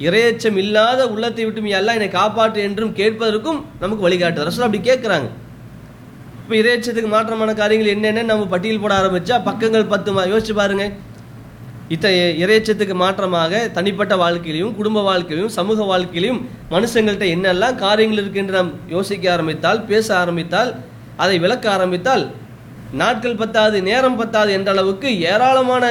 [0.07, 5.29] இறையச்சம் இல்லாத உள்ளத்தை விட்டு எல்லாம் என்னை காப்பாற்று என்றும் கேட்பதற்கும் நமக்கு வழிகாட்டு ரசூல் அப்படி கேட்குறாங்க.
[6.41, 10.87] இப்போ இறையச்சத்துக்கு மாற்றமான காரியங்கள் என்னென்னு நம்ம பட்டியல் போட ஆரம்பிச்சா பக்கங்கள் பத்து யோசிச்சு பாருங்க.
[11.95, 16.41] இத்தகைய இறையச்சத்துக்கு மாற்றமாக தனிப்பட்ட வாழ்க்கையிலையும் குடும்ப வாழ்க்கையிலையும் சமூக வாழ்க்கையிலையும்
[16.75, 20.71] மனுஷங்கள்ட்ட என்னெல்லாம் காரியங்கள் இருக்கு என்று நாம் யோசிக்க ஆரம்பித்தால் பேச ஆரம்பித்தால்
[21.25, 22.25] அதை விளக்க ஆரம்பித்தால்
[23.01, 25.85] நாட்கள் பத்தாது நேரம் பத்தாது என்ற அளவுக்கு ஏராளமான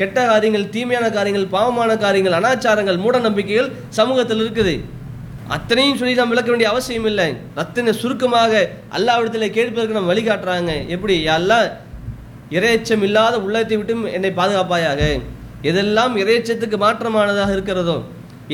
[0.00, 4.74] கெட்ட காரியங்கள் தீமையான காரியங்கள் பாவமான காரியங்கள் அனாச்சாரங்கள் மூட நம்பிக்கைகள் சமூகத்தில் இருக்குது.
[5.56, 7.28] அத்தனையும் சொல்லி நாம் விளக்க வேண்டிய அவசியம் இல்லை.
[7.62, 8.52] அத்தனை சுருக்கமாக
[8.96, 10.72] அல்லாவிடத்தில் கேட்பதற்கு நம்ம வழிகாட்டுறாங்க.
[10.94, 11.16] எப்படி?
[11.36, 11.66] எல்லாம்
[12.56, 15.02] இறையச்சம் இல்லாத உள்ளத்தை விட்டும் என்னை பாதுகாப்பாயாக.
[15.70, 17.98] எதெல்லாம் இறையச்சத்துக்கு மாற்றமானதாக இருக்கிறதோ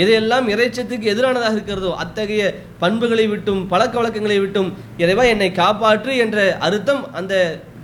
[0.02, 2.44] எதையெல்லாம் இறைச்சத்துக்கு எதிரானதாக இருக்கிறதோ அத்தகைய
[2.82, 4.70] பண்புகளை விட்டும் பழக்க வழக்கங்களை விட்டும்
[5.02, 7.34] இறைவா என்னை காப்பாற்று என்ற அர்த்தம் அந்த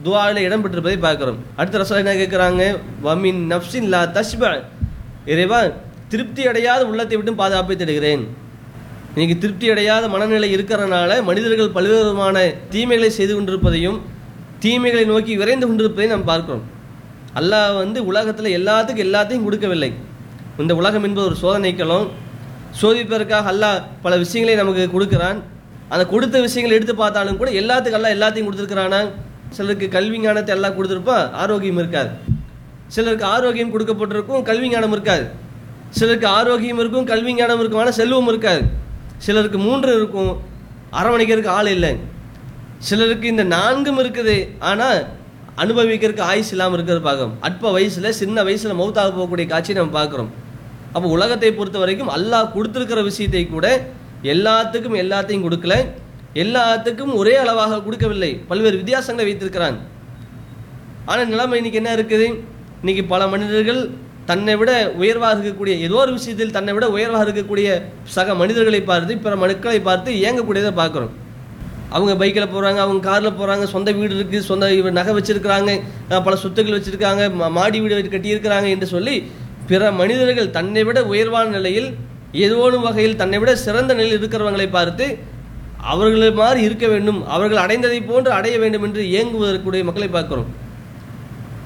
[0.04, 1.38] துவாவில் இடம்பெற்றிருப்பதை பார்க்குறோம்.
[1.58, 2.62] அடுத்த ரசம் என்ன கேட்குறாங்க?
[3.06, 4.42] வமின் நப்சின் லா தஷ்ப
[5.32, 5.58] இறைவா
[6.12, 8.22] திருப்தி அடையாத உள்ளத்தை விட்டும் பாதுகாப்பை தேடுகிறேன்.
[9.14, 12.36] இன்னைக்கு திருப்தி அடையாத மனநிலை இருக்கிறனால மனிதர்கள் பல்வேறு விதமான
[12.72, 13.98] தீமைகளை செய்து கொண்டிருப்பதையும்
[14.64, 16.64] தீமைகளை நோக்கி விரைந்து கொண்டிருப்பதையும் நாம் பார்க்கிறோம்.
[17.40, 19.90] அல்லாஹ் வந்து உலகத்தில் எல்லாத்துக்கும் எல்லாத்தையும் கொடுக்கவில்லை.
[20.62, 22.06] இந்த உலகம் என்பது ஒரு சோதனைக்களம்
[22.80, 25.38] சோதிப்பதற்காக அல்லாஹ் பல விஷயங்களை நமக்கு கொடுக்குறான்.
[25.92, 29.00] அந்த கொடுத்த விஷயங்களை எடுத்து பார்த்தாலும் கூட எல்லாத்துக்கும் அல்லாஹ் எல்லாத்தையும் கொடுத்துருக்கிறானா?
[29.56, 32.10] சிலருக்கு கல்வி ஞானத்தை எல்லாம் கொடுத்துருப்பான் ஆரோக்கியம் இருக்காது.
[32.94, 35.24] சிலருக்கு ஆரோக்கியம் கொடுக்கப்பட்டிருக்கும் கல்வி ஞானம் இருக்காது.
[35.98, 38.62] சிலருக்கு ஆரோக்கியம் இருக்கும் கல்வி ஞானம் இருக்கும் ஆனால் செல்வம் இருக்காது.
[39.26, 40.32] சிலருக்கு மூன்று இருக்கும்
[40.98, 41.92] அரவணைக்கிறதுக்கு ஆள் இல்லை.
[42.88, 44.36] சிலருக்கு இந்த நான்கும் இருக்குது
[44.68, 45.00] ஆனால்
[45.62, 47.34] அனுபவிக்கிறதுக்கு ஆயுஸ் இல்லாமல் இருக்கிறது பார்க்குறோம்.
[47.46, 50.30] அற்ப வயசில் சின்ன வயசில் மௌத்தாக போகக்கூடிய காட்சியை நம்ம பார்க்குறோம்.
[50.94, 53.66] அப்போ உலகத்தை பொறுத்த வரைக்கும் அல்லாஹ் கொடுத்துருக்கிற விஷயத்தை கூட
[54.34, 55.74] எல்லாத்துக்கும் எல்லாத்தையும் கொடுக்கல.
[56.42, 58.30] எல்லாத்துக்கும் ஒரே அளவாக கொடுக்கவில்லை.
[58.48, 59.78] பல்வேறு வித்தியாசங்களை வைத்திருக்கிறாங்க
[61.10, 62.26] ஆனால் நிலைமை இன்னைக்கு என்ன இருக்குது?
[62.82, 63.80] இன்னைக்கு பல மனிதர்கள்
[64.28, 67.68] தன்னை விட உயர்வாக இருக்கக்கூடிய ஏதோ ஒரு விஷயத்தில் தன்னை விட உயர்வாக இருக்கக்கூடிய
[68.16, 71.14] சக மனிதர்களை பார்த்து பிற மனுக்களை பார்த்து இயங்கக்கூடியதை பார்க்குறோம்.
[71.96, 74.66] அவங்க பைக்கில் போகிறாங்க அவங்க காரில் போகிறாங்க சொந்த வீடு இருக்குது சொந்த
[74.98, 75.70] நகை வச்சுருக்கிறாங்க
[76.26, 77.22] பல சொத்துக்கள் வச்சுருக்காங்க
[77.58, 79.16] மாடி வீடு கட்டியிருக்கிறாங்க என்று சொல்லி
[79.70, 81.90] பிற மனிதர்கள் தன்னை விட உயர்வான நிலையில்
[82.44, 85.06] ஏதோ ஒரு வகையில் தன்னை விட சிறந்த நிலையில் இருக்கிறவங்களை பார்த்து
[85.92, 87.26] அவர்களை மாதிரி இருக்க வேண்டும்.
[87.26, 90.48] அவர்கள் அடைந்ததை போன்று அடைய வேண்டும் என்று இயங்குவதற்குரிய மக்களை பார்க்குறோம்.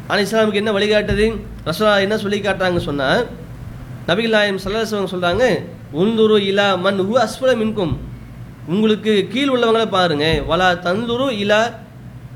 [0.08, 1.26] ஆனால் இஸ்லாமுக்கு என்ன வழிகாட்டுது?
[1.66, 3.26] ரசோலா என்ன சொல்லி காட்டுறாங்க சொன்னால்
[4.08, 5.44] நபிகள் நாயம் சல்லாசவங்க சொல்கிறாங்க
[5.92, 7.94] உந்துரு இலா மண் உ அஸ்வல மின்கும்.
[8.66, 10.26] உங்களுக்கு கீழ் உள்ளவங்களை பாருங்க.
[10.48, 11.74] வலா தந்துரு இலா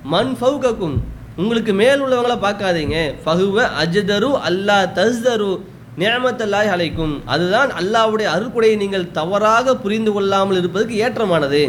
[0.02, 0.96] மண் ஃபவுகக்கும்
[1.36, 3.14] உங்களுக்கு மேல் உள்ளவங்களை பார்க்காதீங்க.
[3.24, 5.52] ஃபஹுவ அஜதரு அல்லா தஸ்தரு.
[6.00, 11.62] நியமத்தல்லாய் அழைக்கும் அதுதான் அல்லாவுடைய அருக்குடையை நீங்கள் தவறாக புரிந்து கொள்ளாமல் இருப்பதற்கு ஏற்றமானது.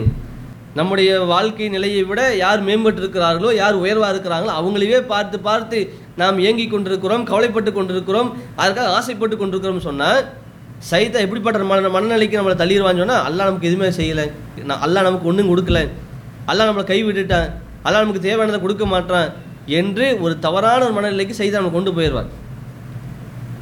[0.80, 5.78] நம்முடைய வாழ்க்கை நிலையை விட யார் மேம்பட்டு இருக்கிறார்களோ யார் உயர்வாக இருக்கிறாங்களோ அவங்களையே பார்த்து பார்த்து
[6.22, 8.30] நாம் ஏங்கி கொண்டிருக்கிறோம் கவலைப்பட்டு கொண்டிருக்கிறோம்
[8.62, 10.22] அதற்காக ஆசைப்பட்டு கொண்டிருக்கிறோம் சொன்னால்
[10.89, 14.26] சைத்தா எப்படிப்பட்ட மன மனநிலைக்கு நம்மளை தள்ளிடுவான்னு சொன்னால் அல்லா நமக்கு எதுவுமே செய்யலை.
[14.70, 15.80] நான் அல்லா நமக்கு ஒன்றும் கொடுக்கல.
[16.52, 17.50] அல்லா நம்மளை கைவிட்டுட்டான்.
[17.86, 19.28] அல்லா நமக்கு தேவையானதை கொடுக்க மாட்டான்
[19.80, 22.30] என்று ஒரு தவறான ஒரு மனநிலைக்கு செய்தா நம்ம கொண்டு போயிடுவான்.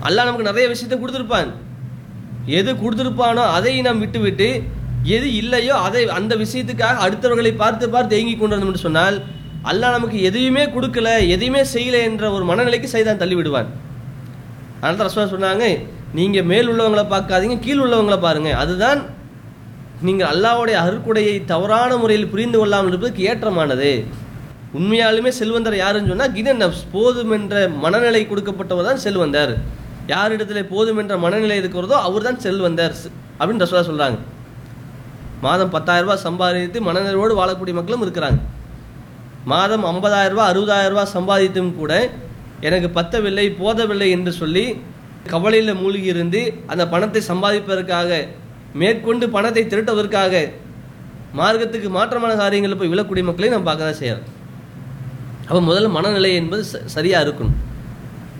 [0.07, 1.49] அல்லாஹ் நமக்கு நிறைய விஷயத்தை கொடுத்துருப்பான்.
[2.59, 4.49] எது கொடுத்துருப்பானோ அதை நாம் விட்டுவிட்டு
[5.15, 9.17] எது இல்லையோ அதை அந்த விஷயத்துக்காக அடுத்தவர்களை பார்த்து பார்த்து ஏங்கி கொண்டு வந்தோம் சொன்னால்
[9.69, 13.69] அல்லாஹ் நமக்கு எதையுமே கொடுக்கல எதையுமே செய்யல என்ற ஒரு மனநிலைக்கு செய்தான் தள்ளிவிடுவான்.
[14.81, 15.65] அதனால தான் சொன்னாங்க
[16.17, 18.99] நீங்கள் மேல் உள்ளவங்களை பார்க்காதீங்க கீழ் உள்ளவங்களை பாருங்கள் அதுதான்
[20.07, 23.91] நீங்கள் அல்லாவுடைய அருக்குடையை தவறான முறையில் புரிந்து கொள்ளாமல் இருப்பதுக்கு ஏற்றமானது.
[24.77, 26.83] உண்மையாலுமே செல்வந்தர் யாருன்னு சொன்னால் கிதன் நப்ஸ்.
[26.95, 29.53] போதும் என்ற மனநிலை கொடுக்கப்பட்டவர் தான் செல்வந்தர்.
[30.07, 32.95] யாரிடத்துல போதும் என்ற மனநிலை இருக்கிறதோ அவர் தான் செல்வந்தர்
[33.39, 34.17] அப்படின்னு ரசூலா சொல்கிறாங்க
[35.41, 38.39] மாதம் பத்தாயிரம் ரூபாய் சம்பாதித்து மனநிலையோடு வாழக்கூடிய மக்களும் இருக்கிறாங்க.
[39.45, 42.09] மாதம் ஐம்பதாயிரம் ரூபாய் அறுபதாயிரம் ரூபாய் சம்பாதித்தும் கூட
[42.61, 44.81] எனக்கு பத்தவில்லை போதவில்லை என்று சொல்லி
[45.27, 48.27] கவலையில் மூழ்கி இருந்து அந்த பணத்தை சம்பாதிப்பதற்காக
[48.73, 50.51] மேற்கொண்டு பணத்தை திரட்டுவதற்காக
[51.37, 54.23] மார்க்கத்துக்கு மாற்றமான காரியங்களில் போய் விழக்கூடிய மக்களை நம்ம பார்க்க தான் செய்யறோம்.
[55.47, 57.55] அப்போ முதல்ல மனநிலை என்பது ச- சரியாக இருக்கணும்.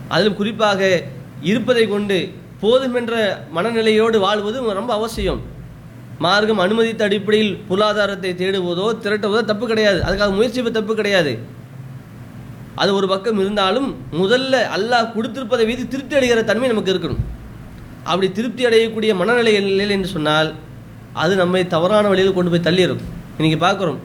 [0.08, 1.04] அதிலும் குறிப்பாக
[1.42, 2.30] இருப்பதை கொண்டு
[2.62, 3.14] போதுமென்ற
[3.54, 5.42] மனநிலையோடு வாழ்வது ரொம்ப அவசியம்.
[6.20, 10.00] மார்க்கம் அனுமதித்த அடிப்படையில் பொருளாதாரத்தை தேடுவதோ திரட்டுவதோ தப்பு கிடையாது.
[10.08, 11.40] அதுக்காக முயற்சி தப்பு கிடையாது.
[12.76, 17.22] அது ஒரு பக்கம் இருந்தாலும் முதல்ல அல்லாஹ் கொடுத்திருப்பதை வீதி திருப்தி அடைகிற தன்மை நமக்கு இருக்கணும்.
[18.04, 20.54] அப்படி திருப்தி அடையக்கூடிய மனநிலை இல்லை என்று சொன்னால்
[21.14, 23.02] அது நம்மை தவறான வழியில் கொண்டு போய் தள்ளிடும்.
[23.38, 24.00] இன்னைக்கு பார்க்குறோம்.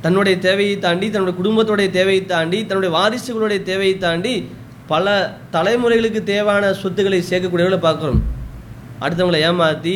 [0.00, 4.48] தன்னுடைய தேவையை தாண்டி தன்னுடைய குடும்பத்துடைய தேவையை தாண்டி தன்னுடைய வாரிசுகளுடைய தேவையை தாண்டி
[4.92, 5.06] பல
[5.54, 8.20] தலைமுறைகளுக்கு தேவையான சொத்துக்களை சேர்க்கக்கூடியவர்களை பார்க்குறோம்.
[9.04, 9.94] அடுத்தவங்களை ஏமாற்றி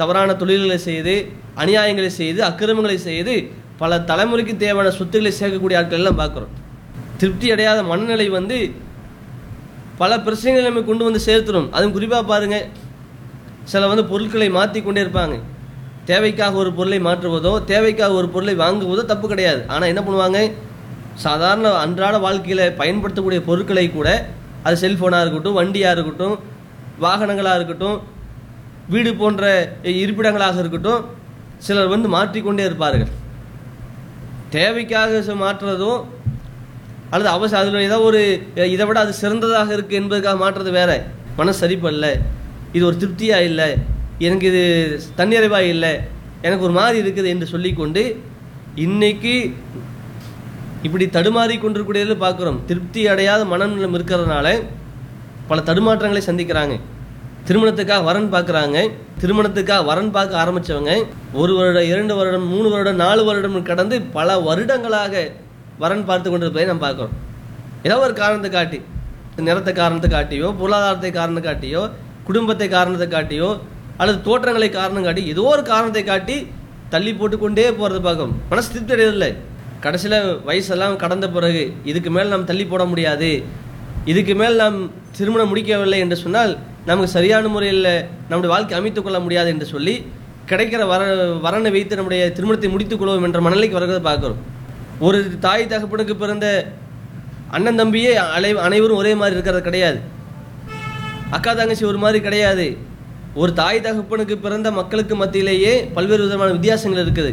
[0.00, 1.14] தவறான தொழில்களை செய்து
[1.62, 3.34] அநியாயங்களை செய்து அக்கிரமங்களை செய்து
[3.80, 6.52] பல தலைமுறைக்கு தேவையான சொத்துக்களை சேர்க்கக்கூடிய ஆட்கள் எல்லாம் பார்க்குறோம்.
[7.20, 8.58] திருப்தி அடையாத மனநிலை வந்து
[10.00, 12.68] பல பிரச்சனைகளை நம்ம கொண்டு வந்து சேர்த்துடும் அதுவும் குறிப்பாக பாருங்கள்
[13.72, 15.34] சில வந்து பொருட்களை மாற்றி கொண்டே இருப்பாங்க.
[16.10, 19.60] தேவைக்காக ஒரு பொருளை மாற்றுவதோ தேவைக்காக ஒரு பொருளை வாங்குவதோ தப்பு கிடையாது.
[19.72, 20.38] ஆனால் என்ன பண்ணுவாங்க?
[21.24, 24.08] சாதாரண அன்றாட வாழ்க்கையில் பயன்படுத்தக்கூடிய பொருட்களை கூட
[24.66, 26.36] அது செல்ஃபோனாக இருக்கட்டும் வண்டியாக இருக்கட்டும்
[27.04, 27.98] வாகனங்களாக இருக்கட்டும்
[28.92, 29.44] வீடு போன்ற
[30.02, 31.02] இருப்பிடங்களாக இருக்கட்டும்
[31.66, 33.12] சிலர் வந்து மாற்றிக்கொண்டே இருப்பார்கள்.
[34.54, 36.00] தேவைக்காக மாற்றுறதும்
[37.12, 38.20] அல்லது அவசியம் அதில் ஏதாவது ஒரு
[38.74, 40.90] இதை விட அது சிறந்ததாக இருக்குது என்பதுக்காக மாற்றுறது வேற.
[41.38, 42.06] மனசு சரிப்பல்ல
[42.76, 43.68] இது ஒரு திருப்தியாக இல்லை.
[44.26, 44.64] எனக்கு இது
[45.18, 45.92] தன்னிறைவாக இல்லை.
[46.46, 48.02] எனக்கு ஒரு மாதிரி இருக்குது என்று சொல்லிக்கொண்டு
[48.86, 49.34] இன்னைக்கு
[50.86, 52.58] இப்படி தடுமாறி கொண்டிருக்கூடியது பார்க்குறோம்.
[52.68, 54.46] திருப்தி அடையாத மனநிலம் இருக்கிறதுனால
[55.50, 56.74] பல தடுமாற்றங்களை சந்திக்கிறாங்க.
[57.48, 58.78] திருமணத்துக்காக வரன் பார்க்குறாங்க.
[59.22, 60.92] திருமணத்துக்காக வரன் பார்க்க ஆரம்பித்தவங்க
[61.40, 65.14] ஒரு வருடம் இரண்டு வருடம் மூணு வருடம் நாலு வருடம் கடந்து பல வருடங்களாக
[65.82, 67.14] வரன் பார்த்து கொண்டிருப்பதை நம்ம பார்க்குறோம்.
[67.86, 68.78] ஏதோ ஒரு காரணத்தை காட்டி
[69.48, 71.82] நிறத்தை காரணத்தை காட்டியோ பொருளாதாரத்தை காரணத்தை காட்டியோ
[72.28, 73.48] குடும்பத்தை காரணத்தை காட்டியோ
[74.00, 76.36] அல்லது தோற்றங்களை காரணம் காட்டி ஏதோ ஒரு காரணத்தை காட்டி
[76.94, 79.30] தள்ளி போட்டுக்கொண்டே போகிறது பார்க்கும் மனசு திருப்தி அடையதில்லை
[79.84, 80.18] கடைசியில்
[80.48, 83.30] வயசெல்லாம் கடந்த பிறகு இதுக்கு மேல் நாம் தள்ளி போட முடியாது.
[84.10, 84.78] இதுக்கு மேல் நாம்
[85.16, 86.52] திருமணம் முடிக்கவில்லை என்று சொன்னால்
[86.86, 87.88] நமக்கு சரியான முறையில்
[88.28, 89.94] நம்முடைய வாழ்க்கை அமைத்துக் கொள்ள முடியாது என்று சொல்லி
[90.50, 91.02] கிடைக்கிற வர
[91.46, 94.40] வரனை வைத்து நம்முடைய திருமணத்தை முடித்துக் கொள்வோம் என்ற மனநிலைக்கு வருகிறத பார்க்குறோம்.
[95.06, 96.46] ஒரு தாய் தகப்பனுக்கு பிறந்த
[97.50, 99.98] அண்ணன் தம்பியே அலை அனைவரும் ஒரே மாதிரி இருக்கிறது கிடையாது.
[101.30, 102.66] அக்கா தங்கச்சி ஒரு மாதிரி கிடையாது.
[103.34, 107.32] ஒரு தாய் தகப்பனுக்கு பிறந்த மக்களுக்கு மத்தியிலேயே பல்வேறு விதமான வித்தியாசங்கள் இருக்குது.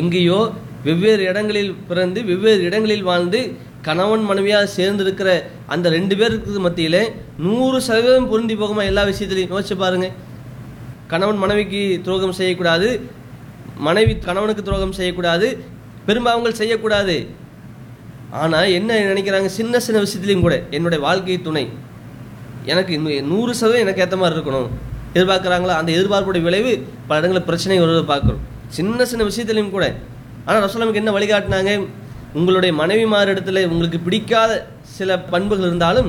[0.00, 0.40] எங்கேயோ
[0.84, 3.40] வெவ்வேறு இடங்களில் பிறந்து வெவ்வேறு இடங்களில் வாழ்ந்து
[3.82, 7.02] கணவன் மனைவியாக சேர்ந்திருக்கிற அந்த ரெண்டு பேருக்கு மத்தியில்
[7.38, 9.52] நூறு சதவீதம் பொருந்தி போகுமா எல்லா விஷயத்திலையும்?
[9.54, 10.10] யோசிச்சு பாருங்க.
[11.08, 12.88] கணவன் மனைவிக்கு துரோகம் செய்யக்கூடாது.
[13.76, 15.64] மனைவி கணவனுக்கு துரோகம் செய்யக்கூடாது.
[16.06, 17.26] பெரும்பாவங்கள் செய்யக்கூடாது.
[18.30, 19.46] ஆனால் என்ன நினைக்கிறாங்க?
[19.46, 21.68] சின்ன சின்ன விஷயத்துலையும் கூட என்னுடைய வாழ்க்கை துணை.
[22.64, 24.70] எனக்கு நூறு சதவீதம் எனக்கு ஏற்ற மாதிரி இருக்கணும்.
[25.14, 25.74] எதிர்பார்க்குறாங்களா?
[25.80, 28.42] அந்த எதிர்பார்ப்புடைய விளைவு பல இடங்களில் பிரச்சனை வருவதை பார்க்குறோம்.
[28.68, 29.86] சின்ன சின்ன விஷயத்துலையும் கூட
[30.46, 31.72] ஆனால் ரசோலமுக்கு என்ன வழிகாட்டினாங்க?
[32.38, 34.52] உங்களுடைய மனைவிமார் இடத்துல உங்களுக்கு பிடிக்காத
[34.96, 36.08] சில பண்புகள் இருந்தாலும்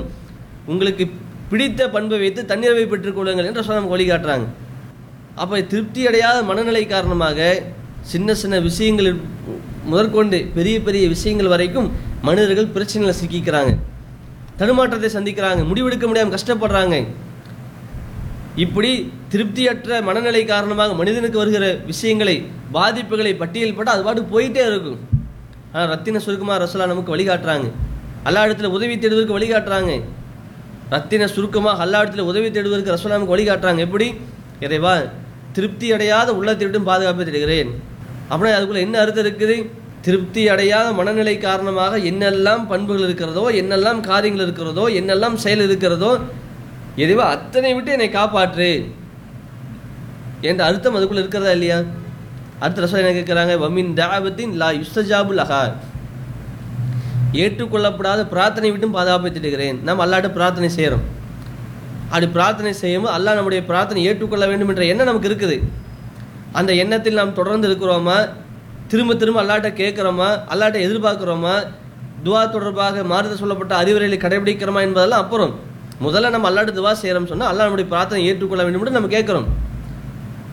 [0.72, 1.06] உங்களுக்கு
[1.52, 4.46] பிடித்த பண்பை வைத்து தண்ணீரை பெற்றுக்கொள்ளுங்கள் என்று ரசோலம் வழிகாட்டுறாங்க.
[5.42, 7.40] அப்போ திருப்தி அடையாத மனநிலை காரணமாக
[8.12, 9.10] சின்ன சின்ன விஷயங்கள்
[9.92, 11.88] முதற்கொண்டு பெரிய பெரிய விஷயங்கள் வரைக்கும்
[12.28, 13.72] மனிதர்கள் பிரச்சனையில் சிக்கிக்கிறாங்க.
[14.60, 15.62] தடுமாற்றத்தை சந்திக்கிறாங்க.
[15.70, 16.98] முடிவெடுக்க முடியாமல் கஷ்டப்படுறாங்க.
[18.62, 18.90] இப்படி
[19.34, 22.36] திருப்தியற்ற மனநிலை காரணமாக மனிதனுக்கு வருகிற விஷயங்களை
[22.76, 25.00] பாதிப்புகளை பட்டியல் போட்டு அது பாட்டு போயிட்டே இருக்கும்.
[25.74, 27.68] ஆனால் ரத்தின சுருக்கமாக ரசோலா நமக்கு வழிகாட்டுறாங்க.
[28.28, 29.94] அல்லா இடத்துல உதவி தேடுவதற்கு வழிகாட்டுறாங்க.
[30.94, 33.82] ரத்தின சுருக்கமாக அல்லா இடத்துல உதவி தேடுவதற்கு ரசோலா நமக்கு வழிகாட்டுறாங்க.
[33.88, 34.08] எப்படி?
[34.66, 34.94] இறைவா
[35.56, 37.72] திருப்தி அடையாத உள்ளத்தை விட்டும் பாதுகாப்பு தேடுகிறேன்.
[38.30, 39.58] அப்படின்னா அதுக்குள்ள என்ன அர்த்தம் இருக்குது?
[40.06, 46.10] திருப்தி அடையாத மனநிலை காரணமாக என்னெல்லாம் பண்புகள் இருக்கிறதோ என்னெல்லாம் காரியங்கள் இருக்கிறதோ என்னெல்லாம் செயல் இருக்கிறதோ
[46.96, 47.22] எதுவோ?
[47.22, 48.92] அத்தனை விட்டு என்னை காப்பாற்று.
[50.42, 51.82] என்ற அர்த்தம் அதுக்குள்ளே இருக்கிறதா இல்லையா?
[52.60, 53.58] அடுத்த ரசம் என்ன கேட்குறாங்க?
[53.60, 55.74] வமின் தாபத்தின் லா யுஸ்தஜாபுல் அஹா.
[57.32, 61.02] ஏற்றுக்கொள்ளப்படாத பிரார்த்தனை விட்டும் பாதுகாப்பு இருக்கிறேன் நம்ம அல்லாட்ட பிரார்த்தனை செய்கிறோம்
[62.06, 65.62] அப்படி பிரார்த்தனை செய்யும்போது அல்லாஹ் நம்முடைய பிரார்த்தனை ஏற்றுக்கொள்ள வேண்டும் என்ற எண்ணம் நமக்கு இருக்குது.
[66.52, 68.30] அந்த எண்ணத்தில் நாம் தொடர்ந்து இருக்கிறோமா?
[68.88, 70.40] திரும்ப திரும்ப அல்லாட்ட கேட்குறோமா?
[70.50, 71.66] அல்லாட்ட எதிர்பார்க்குறோமா?
[72.24, 75.72] துவா தொடர்பாக மாறுதல் சொல்லப்பட்ட அறிவுரைகளை கடைபிடிக்கிறோமா என்பதெல்லாம் அப்புறம்.
[76.02, 79.46] முதல்ல நம்ம அல்லாட்டு துவா செய்கிறோம் சொன்னால் அல்லா நம்முடைய பிரார்த்தனை ஏற்றுக்கொள்ள வேண்டும் என்று நம்ம கேட்குறோம்.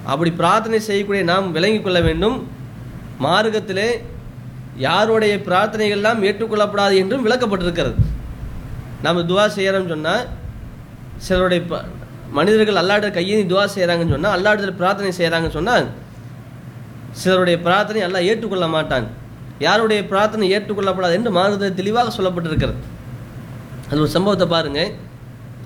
[0.05, 2.49] அப்படி பிரார்த்தனை செய்யக்கூடிய நாம் விளங்கிக் கொள்ள வேண்டும்.
[3.23, 4.03] மார்க்கத்திலே
[4.77, 7.95] யாருடைய பிரார்த்தனைகள் எல்லாம் ஏற்றுக்கொள்ளப்படாது என்றும் விளக்கப்பட்டிருக்கிறது.
[9.03, 10.27] நாம் துவா செய்கிறோம்னு சொன்னால்
[11.17, 11.85] சிலருடைய ப-
[12.31, 15.87] மனிதர்கள் அல்லாட்ட கையேந்தி துவா செய்கிறாங்கன்னு சொன்னால் அல்லாடத்தில் பிரார்த்தனை செய்கிறாங்கன்னு சொன்னால்
[17.11, 19.07] சிலருடைய பிரார்த்தனை எல்லாம் ஏற்றுக்கொள்ள மாட்டாங்க
[19.59, 22.75] யாருடைய பிரார்த்தனை ஏற்றுக்கொள்ளப்படாது என்று மார்க்கத்தில் தெளிவாக சொல்லப்பட்டிருக்கிறது.
[23.91, 24.95] அது ஒரு சம்பவத்தை பாருங்கள்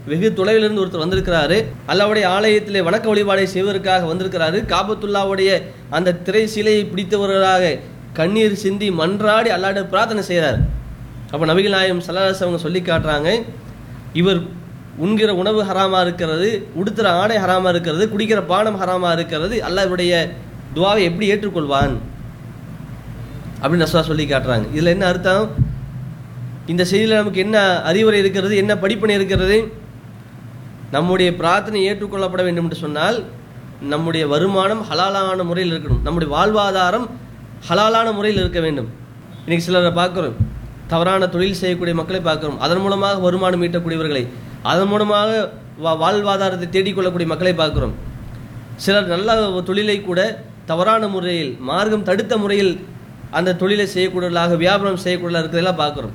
[0.08, 1.58] வெகு தொலைவிலிருந்து ஒருத்தர் வந்திருக்கிறாரு.
[1.90, 4.58] அல்லாவுடைய ஆலயத்திலே வணக்க வழிபாடை செய்வதற்காக வந்திருக்கிறாரு.
[4.72, 5.50] காபத்துல்லாவுடைய
[5.96, 7.70] அந்த திரை சிலையை பிடித்தவர்களாக
[8.18, 10.58] கண்ணீர் சிந்தி மன்றாடி அல்லாட பிரார்த்தனை செய்கிறார்
[11.30, 13.30] அப்போ நபிகள் நாயம் சல்லாஸ் அவங்க சொல்லி காட்டுறாங்க
[14.20, 14.40] இவர்
[15.04, 16.48] உண்கிற உணவு ஹராமாக இருக்கிறது
[16.80, 20.12] உடுத்துகிற ஆடை ஹராமாக இருக்கிறது குடிக்கிற பானம் ஹராமாக இருக்கிறது அல்லாவுடைய
[20.76, 21.94] துவாவை எப்படி ஏற்றுக்கொள்வான்?
[23.62, 24.66] அப்படின்னு ரசூலா சொல்லி காட்டுறாங்க.
[24.72, 25.46] இதில் என்ன அர்த்தம்?
[26.66, 27.58] இந்த செய்தியில் நமக்கு என்ன
[27.90, 29.58] அறிவுரை இருக்கிறது என்ன படிப்பினை இருக்கிறது?
[30.94, 33.24] நம்முடைய பிரார்த்தனை ஏற்றுக்கொள்ளப்பட வேண்டும் என்று சொன்னால்
[33.80, 36.02] நம்முடைய வருமானம் ஹலாலான முறையில் இருக்கணும்.
[36.02, 37.08] நம்முடைய வாழ்வாதாரம்
[37.68, 38.88] ஹலாலான முறையில் இருக்க வேண்டும்.
[39.38, 40.32] இன்னைக்கு சிலரை பார்க்குறோம்.
[40.86, 42.58] தவறான தொழில் செய்யக்கூடிய மக்களை பார்க்குறோம்.
[42.58, 44.28] அதன் மூலமாக வருமானம் ஈட்டக்கூடியவர்களை
[44.62, 45.52] அதன் மூலமாக
[45.84, 47.92] வா- வாழ்வாதாரத்தை தேடிக்கொள்ளக்கூடிய மக்களை பார்க்குறோம்.
[48.76, 52.86] சிலர் நல்ல தொழிலை கூட தவறான முறையில் மார்க்கம் தடுத்த முறையில்
[53.30, 56.12] அந்த தொழிலை செய்யக்கூடியவர்களாக வியாபாரம் செய்யக்கூடியவர்களாக இருக்கிறதெல்லாம் பார்க்குறோம்.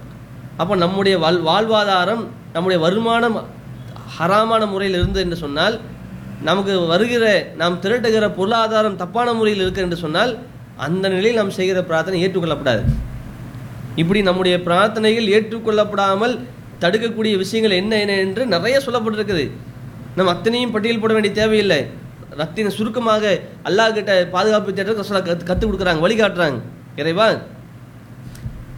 [0.57, 3.57] அப்போ நம்முடைய வாழ் வாழ்வாதாரம் நம்முடைய வருமானம்
[4.17, 5.75] ஹராமான முறையில் இருந்து என்று சொன்னால்
[6.47, 7.25] நமக்கு வருகிற
[7.61, 10.31] நாம் திரட்டுகிற பொருளாதாரம் தப்பான முறையில் இருக்கு என்று சொன்னால்
[10.85, 12.83] அந்த நிலையில் நாம் செய்கிற பிரார்த்தனை ஏற்றுக்கொள்ளப்படாது.
[14.01, 16.35] இப்படி நம்முடைய பிரார்த்தனைகள் ஏற்றுக்கொள்ளப்படாமல்
[16.83, 19.45] தடுக்கக்கூடிய விஷயங்கள் என்ன என்ன என்று நிறைய சொல்லப்பட்டிருக்குது.
[20.17, 21.79] நம்ம அத்தனையும் பட்டியல் போட வேண்டிய தேவையில்லை.
[22.39, 23.23] ரத்தின சுருக்கமாக
[23.67, 26.59] அல்லாஹ் கிட்ட பாதுகாப்பு தேட்டர் சொல்ல கத்து கொடுக்குறாங்க வழிகாட்டுறாங்க.
[27.01, 27.27] இறைவா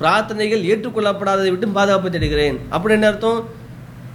[0.01, 2.57] பிரார்த்தனைகள் ஏற்றுக்கொள்ளப்படாததை விட்டு பாதுகாப்பு தேடுகிறேன்.
[2.75, 3.41] அப்படி என்ன அர்த்தம்?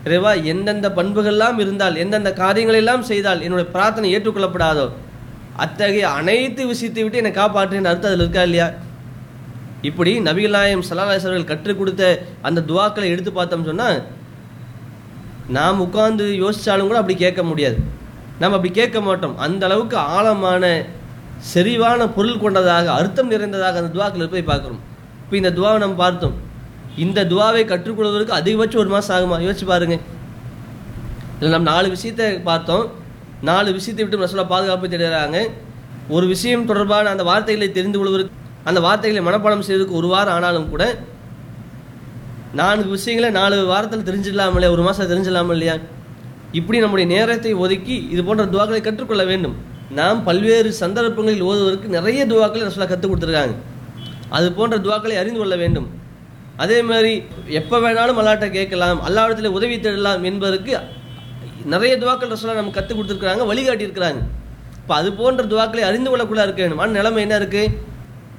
[0.07, 4.85] இறைவா எந்தெந்த பண்புகள்லாம் இருந்தால் எந்தெந்த காரியங்களெல்லாம் செய்தால் என்னுடைய பிரார்த்தனை ஏற்றுக்கொள்ளப்படாதோ
[5.65, 8.69] அத்தகைய அனைத்து விஷயத்தை விட்டு என்னை காப்பாற்றுன்னு அர்த்தம் அதில் இருக்கா இல்லையா?
[9.89, 12.03] இப்படி நபிகள் நாயம் சல்லாஹர்கள் கற்றுக் கொடுத்த
[12.49, 13.99] அந்த துவாக்களை எடுத்து பார்த்தோம் சொன்னால்
[15.57, 17.79] நாம் உட்கார்ந்து யோசித்தாலும் கூட அப்படி கேட்க முடியாது.
[18.41, 19.37] நம்ம அப்படி கேட்க மாட்டோம்.
[19.47, 20.65] அந்த அளவுக்கு ஆழமான
[21.53, 24.83] செறிவான பொருள் கொண்டதாக அர்த்தம் நிறைந்ததாக அந்த துவாக்கள் போய் பார்க்குறோம்.
[25.23, 26.37] இப்போ இந்த துவாவை நம்ம பார்த்தோம்.
[27.05, 29.37] இந்த துவாவை கற்றுக்கொள்வதற்கு அதிகபட்சம் ஒரு மாதம் ஆகுமா?
[29.47, 29.97] யோசிச்சு பாருங்க.
[31.37, 32.85] இதில் நம்ம நாலு விஷயத்தை பார்த்தோம்.
[33.43, 35.39] நாலு விஷயத்தை விட்டு ரசூலா பாதுகாப்பு தேடுறாங்க.
[36.09, 40.85] ஒரு விஷயம் தொடர்பான அந்த வார்த்தைகளை தெரிந்து கொள்வதற்கு அந்த வார்த்தைகளை மனப்பாடம் செய்வதற்கு ஒரு வாரம் ஆனாலும் கூட
[42.61, 45.75] நான்கு விஷயங்களை நாலு வாரத்தில் தெரிஞ்சிடலாம் இல்லையா ஒரு மாதம் தெரிஞ்சிடலாம் இல்லையா
[46.53, 49.57] இப்படி நம்முடைய நேரத்தை ஒதுக்கி இது போன்ற துவாக்களை கற்றுக்கொள்ள வேண்டும்.
[49.91, 53.55] நாம் பல்வேறு சந்தர்ப்பங்களில் ஓதுவதற்கு நிறைய துவாக்களை ரசூலா கற்றுக் கொடுத்துருக்காங்க.
[54.29, 55.89] அது போன்ற துவாக்களை அறிந்து கொள்ள வேண்டும்.
[56.57, 60.79] அதே மாதிரி எப்போ வேணாலும் அல்லாட்ட கேட்கலாம் அல்லாவிடத்தில் உதவி தேடலாம் என்பதற்கு
[61.65, 64.19] நிறைய துவாக்கள் ரசோலா நமக்கு கற்றுக் கொடுத்துருக்குறாங்க வழிகாட்டியிருக்கிறாங்க.
[64.77, 66.79] இப்போ அது போன்ற துவாக்களை அறிந்து கொள்ளக்கூடாது இருக்க வேண்டும்.
[66.79, 67.77] ஆனால் நிலைமை என்ன இருக்குது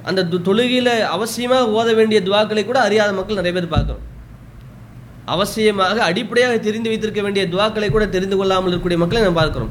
[0.02, 3.98] அந்த து- அவசியமாக ஓத வேண்டிய துவாக்களை கூட அறியாத மக்கள் நிறைய பேர் பார்க்குறோம்.
[5.26, 9.70] அவசியமாக அடிப்படையாக தெரிந்து வைத்திருக்க வேண்டிய துவாக்களை கூட தெரிந்து கொள்ளாமல் இருக்கக்கூடிய மக்களை நாம் பார்க்கிறோம்.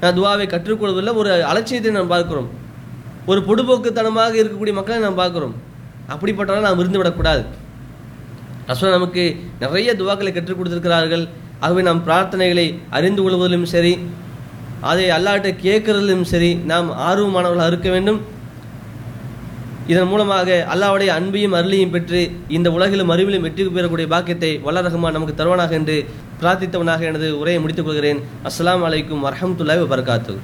[0.00, 2.50] நான் துவாவை கற்றுக்கொள்வதில் ஒரு அலட்சியத்தை நாம் பார்க்கிறோம்.
[3.26, 5.54] ஒரு பொடுபோக்குத்தனமாக இருக்கக்கூடிய மக்களை நாம் பார்க்கிறோம்.
[6.08, 7.66] அப்படிப்பட்டவர்கள் நாம் இருந்து விடக்கூடாது
[8.70, 9.24] ரசூல் நமக்கு
[9.64, 11.26] நிறைய துவாக்களை கற்றுக் கொடுத்திருக்கிறார்கள்.
[11.64, 13.92] ஆகவே நாம் பிரார்த்தனைகளை அறிந்து கொள்வதிலும் சரி
[14.90, 18.20] அதை அல்லாட்ட கேட்கறதிலும் சரி நாம் ஆர்வமானவர்களாக இருக்க வேண்டும்.
[19.92, 22.20] இதன் மூலமாக அல்லாவுடைய அன்பையும் அருளையும் பெற்று
[22.56, 25.96] இந்த உலகிலும் அறிவிலும் வெற்றி பெறக்கூடிய பாக்கியத்தை வல்ல ரஹ்மான் நமக்கு தருவானாக என்று
[26.42, 28.22] பிரார்த்தித்தவனாக எனது உரையை முடித்துக் கொள்கிறேன்.
[28.50, 30.40] அஸ்லாம் அலைக்கும் வரமத்துல்லாய் வபரகாத்துஹு.